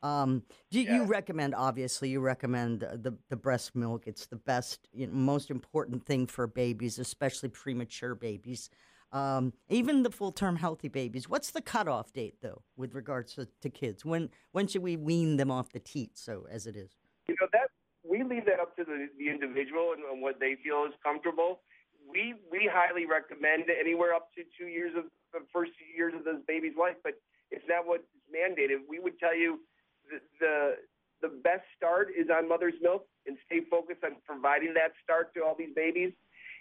[0.02, 1.54] Um, do you recommend?
[1.54, 4.06] Obviously, you recommend the the breast milk.
[4.06, 8.70] It's the best, you know, most important thing for babies, especially premature babies.
[9.12, 11.28] Um, even the full term healthy babies.
[11.28, 14.04] What's the cutoff date though, with regards to, to kids?
[14.04, 16.16] When when should we wean them off the teat?
[16.16, 16.96] So as it is.
[17.28, 17.70] You know that
[18.02, 21.60] we leave that up to the, the individual and, and what they feel is comfortable.
[22.08, 26.42] We we highly recommend anywhere up to two years of the first years of those
[26.46, 27.14] baby's life, but
[27.50, 28.86] it's not what's mandated.
[28.88, 29.60] We would tell you
[30.10, 30.74] the, the
[31.22, 35.44] the best start is on mother's milk and stay focused on providing that start to
[35.44, 36.12] all these babies.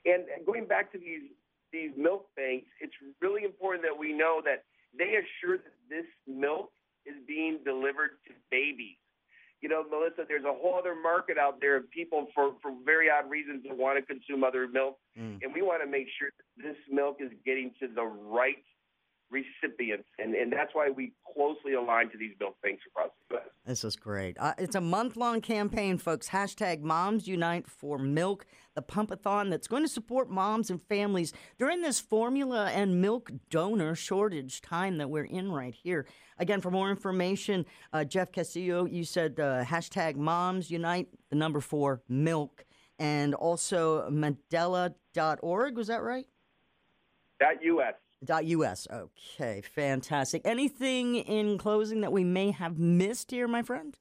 [0.05, 1.31] And going back to these
[1.71, 4.65] these milk banks, it's really important that we know that
[4.97, 6.71] they assure that this milk
[7.05, 8.97] is being delivered to babies.
[9.61, 13.09] You know, Melissa, there's a whole other market out there of people for, for very
[13.09, 14.97] odd reasons that want to consume other milk.
[15.19, 15.43] Mm.
[15.43, 18.63] And we want to make sure that this milk is getting to the right
[19.31, 20.07] recipients.
[20.17, 23.47] And, and that's why we closely align to these milk banks across the U.S.
[23.65, 24.37] This is great.
[24.39, 26.29] Uh, it's a month long campaign, folks.
[26.29, 31.81] Hashtag Moms Unite for Milk, the pumpathon that's going to support moms and families during
[31.81, 36.05] this formula and milk donor shortage time that we're in right here.
[36.37, 41.59] Again, for more information, uh, Jeff Castillo, you said uh, hashtag Moms Unite, the number
[41.59, 42.65] four milk,
[42.97, 45.77] and also Medela.org.
[45.77, 46.25] Was that right?
[47.39, 47.95] That U.S.
[48.23, 48.87] Dot US.
[48.91, 50.41] Okay, fantastic.
[50.43, 53.97] Anything in closing that we may have missed here, my friend?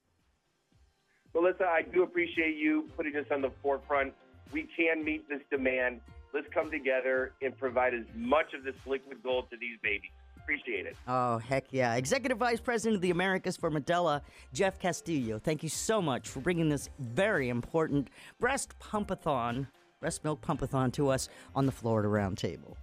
[1.34, 4.12] Melissa, I do appreciate you putting this on the forefront.
[4.52, 6.00] We can meet this demand.
[6.34, 10.10] Let's come together and provide as much of this liquid gold to these babies.
[10.42, 10.96] Appreciate it.
[11.06, 11.94] Oh, heck yeah.
[11.94, 15.38] Executive Vice President of the Americas for Medela, Jeff Castillo.
[15.38, 18.08] Thank you so much for bringing this very important
[18.40, 19.68] breast pumpathon,
[20.00, 22.76] breast milk pumpathon to us on the Florida Roundtable.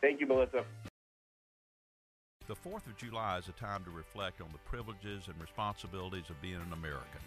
[0.00, 0.64] Thank you, Melissa.
[2.46, 6.42] The 4th of July is a time to reflect on the privileges and responsibilities of
[6.42, 7.20] being an American.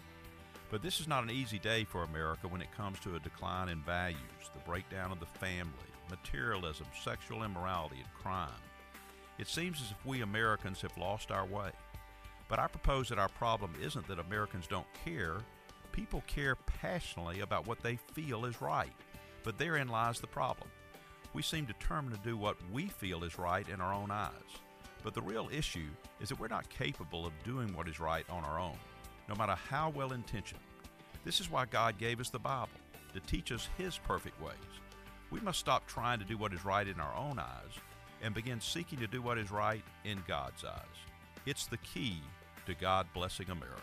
[0.70, 3.68] But this is not an easy day for America when it comes to a decline
[3.68, 4.18] in values,
[4.52, 5.72] the breakdown of the family,
[6.10, 8.50] materialism, sexual immorality, and crime.
[9.38, 11.70] It seems as if we Americans have lost our way.
[12.48, 15.36] But I propose that our problem isn't that Americans don't care.
[15.92, 18.92] People care passionately about what they feel is right.
[19.42, 20.68] But therein lies the problem.
[21.34, 24.30] We seem determined to do what we feel is right in our own eyes.
[25.02, 28.44] But the real issue is that we're not capable of doing what is right on
[28.44, 28.78] our own,
[29.28, 30.60] no matter how well intentioned.
[31.24, 32.70] This is why God gave us the Bible,
[33.12, 34.54] to teach us His perfect ways.
[35.30, 37.80] We must stop trying to do what is right in our own eyes
[38.22, 40.96] and begin seeking to do what is right in God's eyes.
[41.46, 42.20] It's the key
[42.66, 43.82] to God blessing America.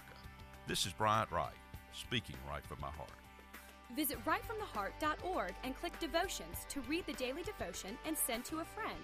[0.68, 1.54] This is Bryant Wright,
[1.94, 3.21] speaking right from my heart.
[3.96, 9.04] Visit rightfromtheheart.org and click devotions to read the daily devotion and send to a friend.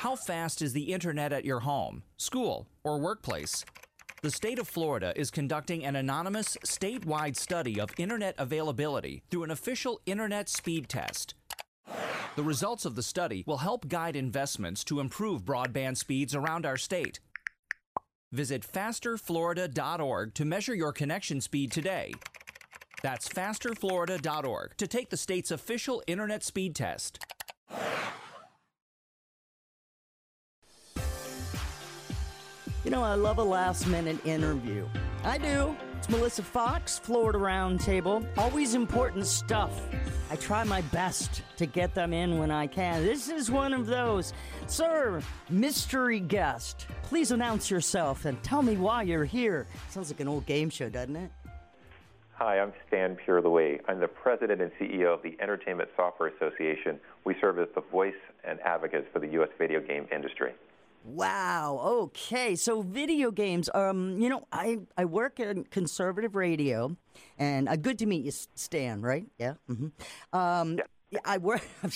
[0.00, 3.66] How fast is the internet at your home, school, or workplace?
[4.22, 9.50] The state of Florida is conducting an anonymous statewide study of internet availability through an
[9.50, 11.34] official internet speed test.
[12.34, 16.78] The results of the study will help guide investments to improve broadband speeds around our
[16.78, 17.20] state.
[18.32, 22.14] Visit fasterflorida.org to measure your connection speed today.
[23.02, 27.18] That's fasterflorida.org to take the state's official internet speed test.
[32.90, 34.84] You know, I love a last minute interview.
[35.22, 35.76] I do.
[35.96, 38.26] It's Melissa Fox, Florida Roundtable.
[38.36, 39.80] Always important stuff.
[40.28, 43.04] I try my best to get them in when I can.
[43.04, 44.32] This is one of those.
[44.66, 49.68] Sir, mystery guest, please announce yourself and tell me why you're here.
[49.90, 51.30] Sounds like an old game show, doesn't it?
[52.32, 53.78] Hi, I'm Stan Pierre Louis.
[53.86, 56.98] I'm the president and CEO of the Entertainment Software Association.
[57.22, 59.50] We serve as the voice and advocates for the U.S.
[59.60, 60.54] video game industry.
[61.04, 61.80] Wow.
[61.82, 62.54] Okay.
[62.56, 63.70] So video games.
[63.74, 66.96] Um, you know, I I work in conservative radio,
[67.38, 69.00] and uh, good to meet you, Stan.
[69.00, 69.26] Right?
[69.38, 69.54] Yeah.
[69.68, 70.36] Mm-hmm.
[70.36, 70.78] Um,
[71.10, 71.20] yeah.
[71.24, 71.62] I work.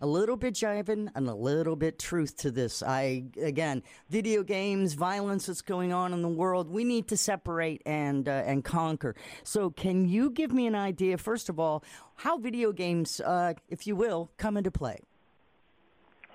[0.00, 2.82] a little bit jiving and a little bit truth to this.
[2.84, 6.70] I again, video games, violence that's going on in the world.
[6.70, 9.16] We need to separate and uh, and conquer.
[9.42, 11.82] So, can you give me an idea, first of all,
[12.14, 15.00] how video games, uh, if you will, come into play?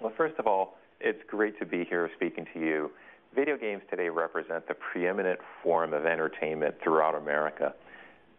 [0.02, 2.92] Well, first of all it's great to be here speaking to you.
[3.36, 7.74] Video games today represent the preeminent form of entertainment throughout America.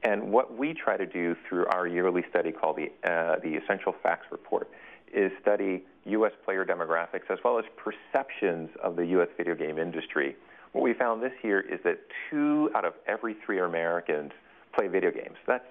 [0.03, 3.95] And what we try to do through our yearly study called the, uh, the Essential
[4.03, 4.69] Facts Report
[5.13, 6.33] is study U.S.
[6.45, 9.29] player demographics as well as perceptions of the U.S.
[9.37, 10.37] video game industry.
[10.73, 11.99] What we found this year is that
[12.31, 14.33] two out of every three Americans
[14.75, 15.37] play video games.
[15.47, 15.65] That's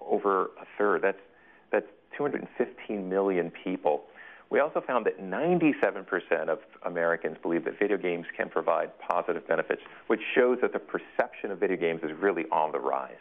[0.00, 1.02] over a third.
[1.02, 1.18] That's,
[1.70, 1.86] that's
[2.16, 4.04] 215 million people.
[4.52, 9.80] We also found that 97% of Americans believe that video games can provide positive benefits,
[10.08, 13.14] which shows that the perception of video games is really on the rise.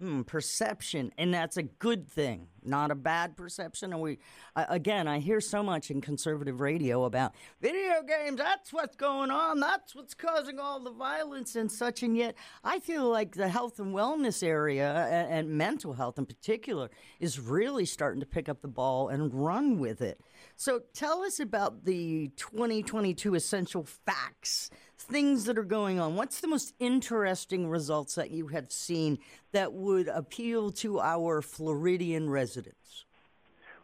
[0.00, 3.92] Hmm, perception, and that's a good thing, not a bad perception.
[3.92, 4.18] And we,
[4.54, 8.38] uh, again, I hear so much in conservative radio about video games.
[8.38, 9.60] That's what's going on.
[9.60, 12.02] That's what's causing all the violence and such.
[12.02, 16.26] And yet, I feel like the health and wellness area and, and mental health in
[16.26, 16.90] particular
[17.20, 20.20] is really starting to pick up the ball and run with it.
[20.56, 26.16] So, tell us about the 2022 essential facts things that are going on.
[26.16, 29.18] What's the most interesting results that you have seen
[29.52, 32.57] that would appeal to our Floridian residents?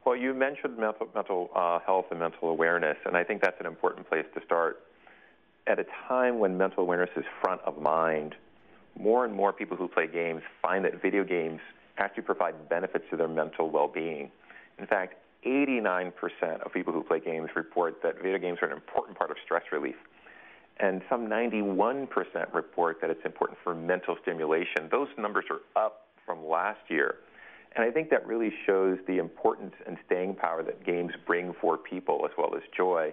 [0.05, 3.67] Well, you mentioned mental, mental uh, health and mental awareness, and I think that's an
[3.67, 4.81] important place to start.
[5.67, 8.35] At a time when mental awareness is front of mind,
[8.99, 11.61] more and more people who play games find that video games
[11.97, 14.31] actually provide benefits to their mental well being.
[14.79, 15.15] In fact,
[15.47, 16.13] 89%
[16.65, 19.63] of people who play games report that video games are an important part of stress
[19.73, 19.97] relief
[20.79, 22.09] and some 91%
[22.53, 24.89] report that it's important for mental stimulation.
[24.91, 27.17] Those numbers are up from last year.
[27.77, 31.77] And I think that really shows the importance and staying power that games bring for
[31.77, 33.13] people as well as joy.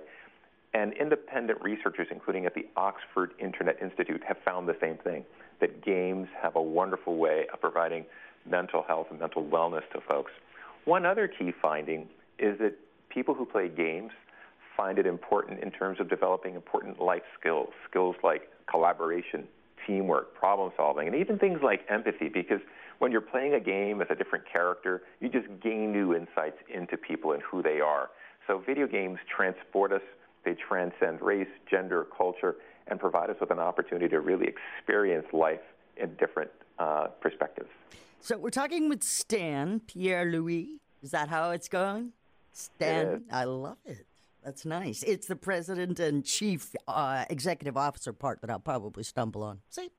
[0.74, 5.26] And independent researchers, including at the Oxford Internet Institute, have found the same thing
[5.60, 8.06] that games have a wonderful way of providing
[8.50, 10.32] mental health and mental wellness to folks.
[10.86, 12.08] One other key finding
[12.40, 12.74] is that
[13.10, 14.12] people who play games
[14.78, 19.48] find it important in terms of developing important life skills, skills like collaboration,
[19.86, 22.62] teamwork, problem solving, and even things like empathy, because
[23.02, 26.96] when you're playing a game as a different character, you just gain new insights into
[26.96, 28.12] people and who they are.
[28.46, 30.04] So video games transport us,
[30.46, 35.62] they transcend race, gender, culture, and provide us with an opportunity to really experience life
[35.98, 37.70] in different uh, perspectives.
[38.20, 40.80] So we're talking with Stan Pierre Louis.
[41.02, 42.12] Is that how it's going?
[42.54, 44.06] Stan, I love it.
[44.44, 45.04] That's nice.
[45.04, 49.60] It's the president and chief uh, executive officer part that I'll probably stumble on.
[49.70, 49.90] See?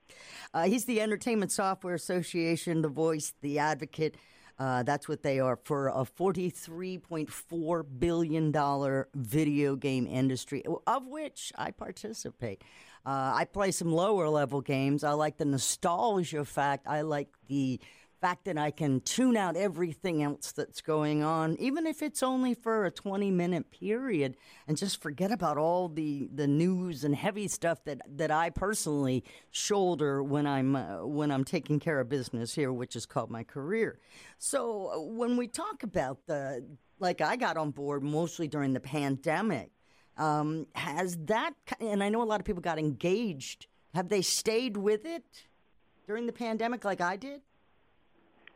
[0.52, 4.16] Uh, he's the Entertainment Software Association, the voice, the advocate.
[4.58, 11.70] Uh, that's what they are for a $43.4 billion video game industry, of which I
[11.70, 12.62] participate.
[13.04, 15.04] Uh, I play some lower level games.
[15.04, 16.86] I like the nostalgia fact.
[16.86, 17.80] I like the
[18.22, 22.54] fact that I can tune out everything else that's going on, even if it's only
[22.54, 24.36] for a 20 minute period,
[24.68, 29.24] and just forget about all the, the news and heavy stuff that, that I personally
[29.50, 33.42] shoulder when I'm, uh, when I'm taking care of business here, which is called my
[33.42, 33.98] career.
[34.38, 36.64] So uh, when we talk about the,
[37.00, 39.72] like I got on board mostly during the pandemic,
[40.16, 44.76] um, has that, and I know a lot of people got engaged, have they stayed
[44.76, 45.24] with it
[46.06, 47.40] during the pandemic like I did?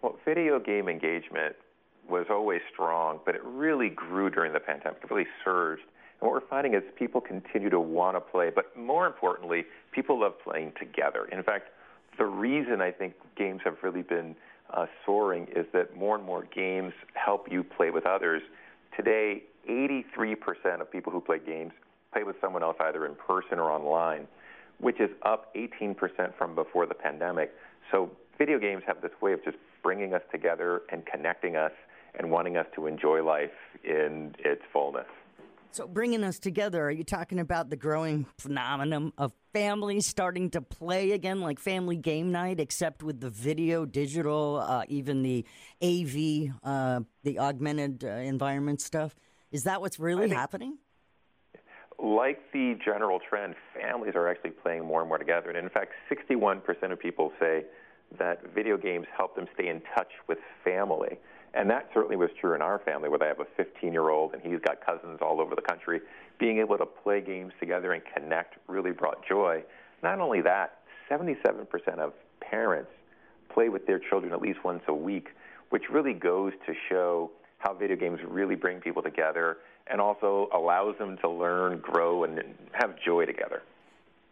[0.03, 1.57] Well, video game engagement
[2.09, 5.01] was always strong, but it really grew during the pandemic.
[5.03, 5.83] It really surged.
[6.21, 10.21] And what we're finding is people continue to want to play, but more importantly, people
[10.21, 11.27] love playing together.
[11.33, 11.69] In fact,
[12.19, 14.35] the reason I think games have really been
[14.73, 18.43] uh, soaring is that more and more games help you play with others.
[18.97, 21.73] Today, 83% of people who play games
[22.13, 24.27] play with someone else either in person or online,
[24.79, 25.97] which is up 18%
[26.39, 27.53] from before the pandemic.
[27.91, 29.57] So video games have this way of just
[29.87, 31.71] bringing us together and connecting us
[32.19, 33.53] and wanting us to enjoy life
[33.85, 35.07] in its fullness.
[35.71, 40.61] So, bringing us together, are you talking about the growing phenomenon of families starting to
[40.61, 45.45] play again, like family game night, except with the video, digital, uh, even the
[45.81, 49.15] AV, uh, the augmented uh, environment stuff?
[49.53, 50.79] Is that what's really happening?
[51.97, 55.49] Like the general trend, families are actually playing more and more together.
[55.51, 57.65] And in fact, 61% of people say
[58.19, 61.19] that video games help them stay in touch with family.
[61.55, 64.35] And that certainly was true in our family, where I have a 15 year old
[64.35, 66.01] and he's got cousins all over the country.
[66.39, 69.63] Being able to play games together and connect really brought joy.
[70.03, 71.67] Not only that, 77%
[71.99, 72.91] of parents
[73.53, 75.29] play with their children at least once a week,
[75.71, 79.57] which really goes to show how video games really bring people together
[79.87, 82.43] and also allows them to learn, grow, and
[82.73, 83.63] have joy together.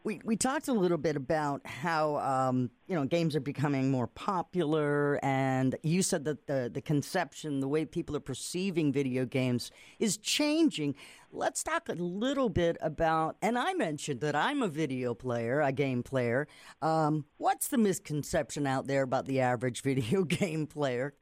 [0.05, 4.07] We, we talked a little bit about how um, you know games are becoming more
[4.07, 9.71] popular, and you said that the the conception, the way people are perceiving video games,
[9.99, 10.95] is changing.
[11.33, 13.37] Let's talk a little bit about.
[13.41, 16.49] And I mentioned that I'm a video player, a game player.
[16.83, 21.15] Um, what's the misconception out there about the average video game player?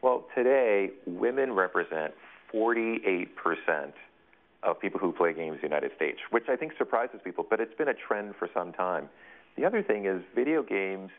[0.00, 2.14] Well, today women represent
[2.52, 3.92] 48 percent
[4.62, 7.60] of people who play games in the United States, which I think surprises people, but
[7.60, 9.08] it's been a trend for some time.
[9.56, 11.10] The other thing is video games,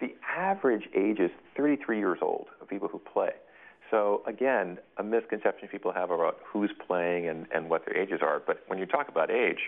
[0.00, 3.32] the average age is 33 years old of people who play.
[3.90, 8.40] So again, a misconception people have about who's playing and, and what their ages are.
[8.44, 9.58] But when you talk about age,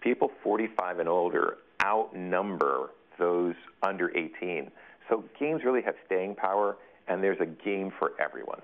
[0.00, 4.70] people 45 and older outnumber those under 18.
[5.08, 6.76] So games really have staying power,
[7.08, 8.60] and there's a game for everyone.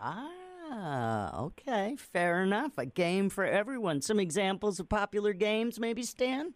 [0.00, 0.39] Ah.
[0.72, 2.78] Ah, okay, fair enough.
[2.78, 4.00] A game for everyone.
[4.02, 6.54] Some examples of popular games, maybe, Stan?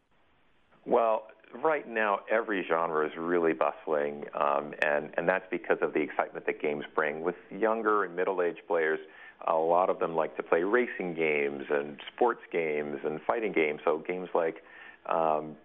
[0.86, 6.00] Well, right now, every genre is really bustling, um, and, and that's because of the
[6.00, 7.22] excitement that games bring.
[7.22, 9.00] With younger and middle aged players,
[9.48, 13.80] a lot of them like to play racing games and sports games and fighting games.
[13.84, 14.62] So, games like
[15.06, 15.56] um,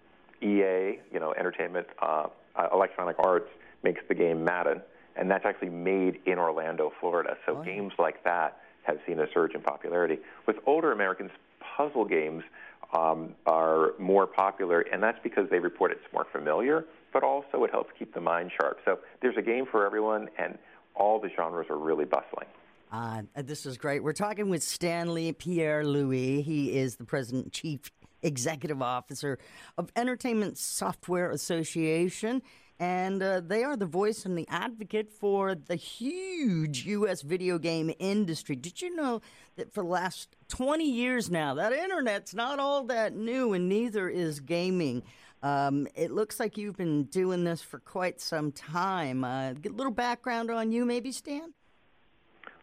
[0.41, 2.27] EA, you know, Entertainment, uh,
[2.73, 3.49] Electronic Arts,
[3.83, 4.81] makes the game Madden
[5.15, 7.35] and that's actually made in Orlando, Florida.
[7.45, 10.19] So oh, games like that have seen a surge in popularity.
[10.47, 11.31] With older Americans,
[11.77, 12.43] puzzle games
[12.93, 17.71] um, are more popular, and that's because they report it's more familiar, but also it
[17.71, 18.79] helps keep the mind sharp.
[18.85, 20.57] So there's a game for everyone, and
[20.95, 22.47] all the genres are really bustling.
[22.91, 24.03] Uh, this is great.
[24.03, 26.41] We're talking with Stanley Pierre Louis.
[26.41, 27.91] He is the president chief
[28.23, 29.37] executive officer
[29.77, 32.41] of Entertainment Software Association
[32.79, 37.21] and uh, they are the voice and the advocate for the huge U.S.
[37.21, 38.55] video game industry.
[38.55, 39.21] Did you know
[39.57, 44.07] that for the last 20 years now, that internet's not all that new, and neither
[44.07, 45.03] is gaming.
[45.43, 49.23] Um, it looks like you've been doing this for quite some time.
[49.23, 51.53] Uh, a little background on you, maybe, Stan?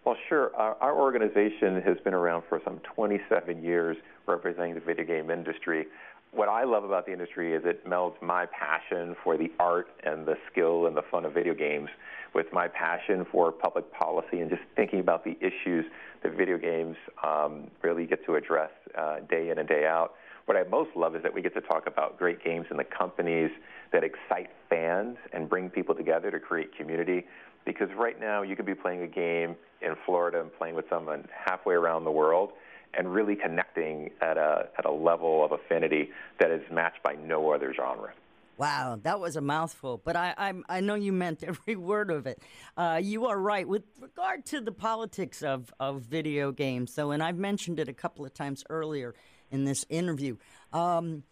[0.05, 0.55] Well, sure.
[0.55, 3.97] Our, our organization has been around for some 27 years
[4.27, 5.87] representing the video game industry
[6.33, 10.27] what I love about the industry is it melds my passion for the art and
[10.27, 11.89] the skill and the fun of video games
[12.35, 15.87] with my passion for public policy and just thinking about the issues
[16.23, 20.15] that video games um, really get to address uh, day in and day out.
[20.45, 22.85] What I most love is that we get to talk about great games and the
[22.85, 23.51] companies
[23.93, 27.25] that excite fans and bring people together to create community.
[27.65, 31.27] Because right now, you could be playing a game in Florida and playing with someone
[31.47, 32.53] halfway around the world
[32.97, 37.53] and really connecting at a, at a level of affinity that is matched by no
[37.53, 38.13] other genre.
[38.59, 42.27] Wow, that was a mouthful, but I, I, I know you meant every word of
[42.27, 42.41] it.
[42.77, 43.69] Uh, you are right.
[43.69, 47.93] With regard to the politics of, of video games, though, and I've mentioned it a
[47.93, 49.15] couple of times earlier
[49.51, 50.37] in this interview,
[50.73, 51.25] um,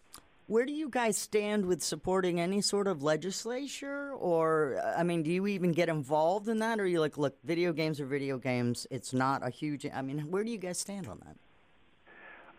[0.47, 4.13] where do you guys stand with supporting any sort of legislature?
[4.13, 6.79] Or, I mean, do you even get involved in that?
[6.79, 8.85] Or are you like, look, video games are video games.
[8.91, 11.35] It's not a huge, I mean, where do you guys stand on that?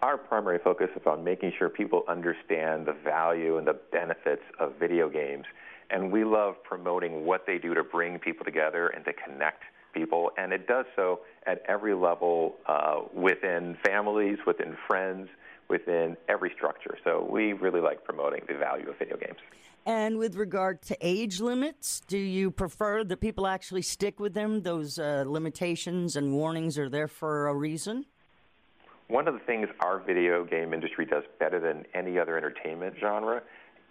[0.02, 4.74] Our primary focus is on making sure people understand the value and the benefits of
[4.78, 5.44] video games.
[5.90, 9.62] And we love promoting what they do to bring people together and to connect
[9.94, 10.30] people.
[10.36, 15.28] And it does so at every level uh, within families, within friends,
[15.68, 16.98] within every structure.
[17.04, 19.38] So we really like promoting the value of video games.
[19.86, 24.62] And with regard to age limits, do you prefer that people actually stick with them?
[24.62, 28.04] Those uh, limitations and warnings are there for a reason?
[29.08, 33.40] One of the things our video game industry does better than any other entertainment genre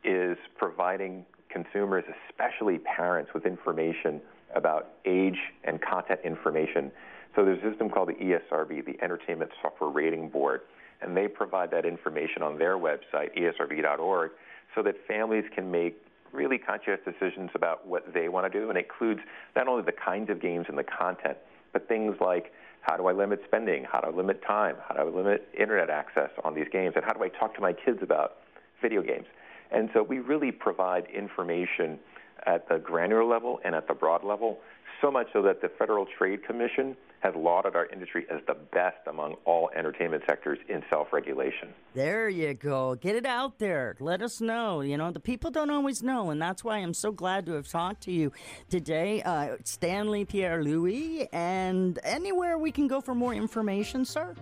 [0.03, 4.21] is providing consumers, especially parents, with information
[4.53, 6.91] about age and content information.
[7.35, 10.61] So there's a system called the ESRB, the Entertainment Software Rating Board,
[11.01, 14.31] and they provide that information on their website, esrb.org,
[14.73, 15.95] so that families can make
[16.33, 18.69] really conscious decisions about what they want to do.
[18.69, 19.21] And it includes
[19.55, 21.37] not only the kinds of games and the content,
[21.71, 22.51] but things like
[22.85, 23.83] how do I limit spending?
[23.83, 24.75] How do I limit time?
[24.87, 26.93] How do I limit internet access on these games?
[26.95, 28.33] And how do I talk to my kids about
[28.79, 29.25] video games?
[29.71, 31.97] And so we really provide information
[32.45, 34.59] at the granular level and at the broad level,
[35.01, 38.97] so much so that the Federal Trade Commission has lauded our industry as the best
[39.07, 41.69] among all entertainment sectors in self regulation.
[41.93, 42.95] There you go.
[42.95, 43.95] Get it out there.
[43.99, 44.81] Let us know.
[44.81, 47.67] You know, the people don't always know, and that's why I'm so glad to have
[47.67, 48.31] talked to you
[48.69, 54.35] today, uh, Stanley Pierre Louis, and anywhere we can go for more information, sir.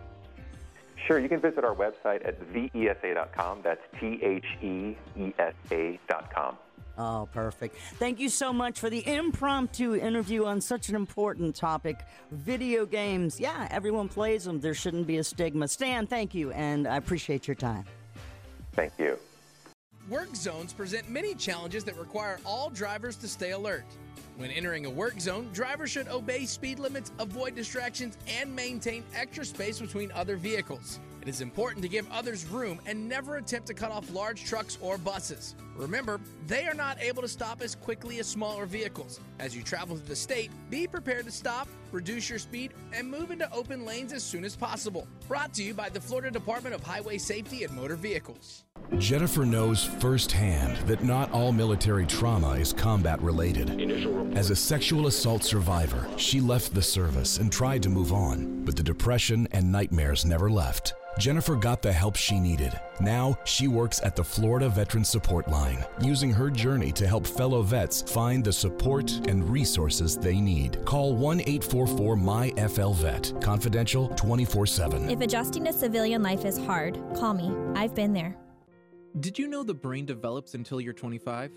[1.07, 3.59] Sure, you can visit our website at theesa.com.
[3.63, 6.57] That's T H E E S A.com.
[6.97, 7.75] Oh, perfect.
[7.95, 11.99] Thank you so much for the impromptu interview on such an important topic.
[12.31, 13.39] Video games.
[13.39, 14.59] Yeah, everyone plays them.
[14.59, 15.67] There shouldn't be a stigma.
[15.67, 17.85] Stan, thank you, and I appreciate your time.
[18.73, 19.17] Thank you.
[20.09, 23.85] Work zones present many challenges that require all drivers to stay alert.
[24.37, 29.45] When entering a work zone, drivers should obey speed limits, avoid distractions, and maintain extra
[29.45, 30.99] space between other vehicles.
[31.21, 34.77] It is important to give others room and never attempt to cut off large trucks
[34.81, 35.55] or buses.
[35.76, 39.19] Remember, they are not able to stop as quickly as smaller vehicles.
[39.39, 43.32] As you travel through the state, be prepared to stop, reduce your speed, and move
[43.32, 45.07] into open lanes as soon as possible.
[45.28, 48.65] Brought to you by the Florida Department of Highway Safety and Motor Vehicles.
[48.99, 54.38] Jennifer knows firsthand that not all military trauma is combat related.
[54.38, 58.76] As a sexual assault survivor, she left the service and tried to move on, but
[58.76, 60.93] the depression and nightmares never left.
[61.19, 62.80] Jennifer got the help she needed.
[62.99, 65.62] Now she works at the Florida Veteran Support Line,
[66.01, 70.84] using her journey to help fellow vets find the support and resources they need.
[70.86, 75.09] Call 1 844 MyFLVET, confidential 24 7.
[75.09, 77.51] If adjusting to civilian life is hard, call me.
[77.76, 78.36] I've been there.
[79.20, 81.51] Did you know the brain develops until you're 25?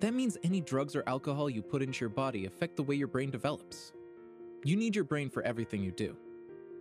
[0.00, 3.08] That means any drugs or alcohol you put into your body affect the way your
[3.08, 3.92] brain develops.
[4.64, 6.16] You need your brain for everything you do.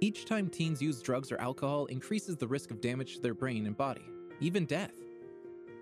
[0.01, 3.65] Each time teens use drugs or alcohol increases the risk of damage to their brain
[3.65, 4.05] and body,
[4.39, 4.93] even death.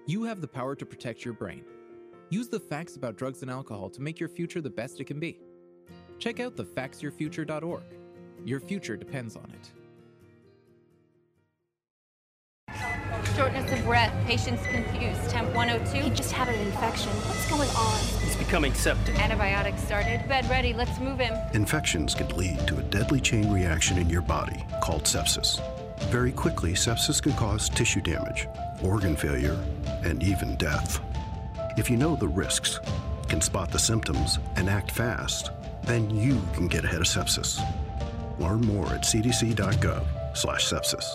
[0.10, 1.66] You have the power to protect your brain.
[2.30, 5.20] Use the facts about drugs and alcohol to make your future the best it can
[5.20, 5.38] be.
[6.18, 7.84] Check out thefactsyourfuture.org.
[8.46, 9.70] Your future depends on it.
[13.36, 16.02] Shortness of breath, patient's confused, temp 102.
[16.02, 17.12] He just had an infection.
[17.12, 18.00] What's going on?
[18.24, 19.20] He's becoming septic.
[19.20, 20.26] Antibiotics started.
[20.30, 21.36] Bed ready, let's move him.
[21.54, 25.62] Infections can lead to a deadly chain reaction in your body called sepsis.
[26.06, 28.48] Very quickly, sepsis can cause tissue damage,
[28.84, 29.58] organ failure,
[30.04, 31.00] and even death.
[31.78, 32.80] If you know the risks,
[33.28, 35.52] can spot the symptoms, and act fast,
[35.84, 37.60] then you can get ahead of sepsis.
[38.40, 41.06] Learn more at cdc.gov/sepsis.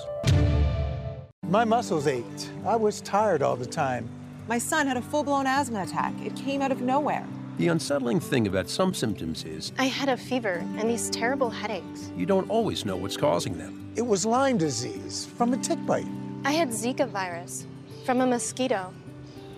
[1.49, 2.51] My muscles ached.
[2.65, 4.09] I was tired all the time.
[4.49, 6.15] My son had a full blown asthma attack.
[6.25, 7.27] It came out of nowhere.
[7.59, 12.11] The unsettling thing about some symptoms is I had a fever and these terrible headaches.
[12.17, 13.93] you don't always know what's causing them.
[13.95, 16.07] It was Lyme disease from a tick bite.
[16.45, 17.66] I had Zika virus
[18.05, 18.93] from a mosquito.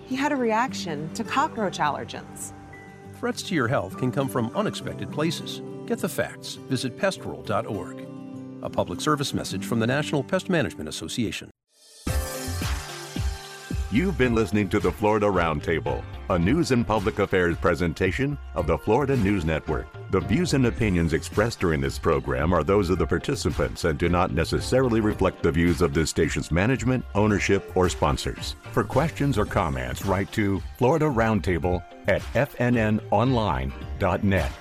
[0.05, 2.53] He had a reaction to cockroach allergens.
[3.19, 5.63] Threats to your health can come from unexpected places.
[5.87, 6.55] Get the facts.
[6.69, 8.07] Visit pestworld.org.
[8.61, 11.49] A public service message from the National Pest Management Association.
[13.91, 18.77] You've been listening to the Florida Roundtable, a news and public affairs presentation of the
[18.77, 19.87] Florida News Network.
[20.11, 24.07] The views and opinions expressed during this program are those of the participants and do
[24.07, 28.55] not necessarily reflect the views of this station's management, ownership, or sponsors.
[28.71, 34.51] For questions or comments, write to Florida Roundtable at fnnonline.net.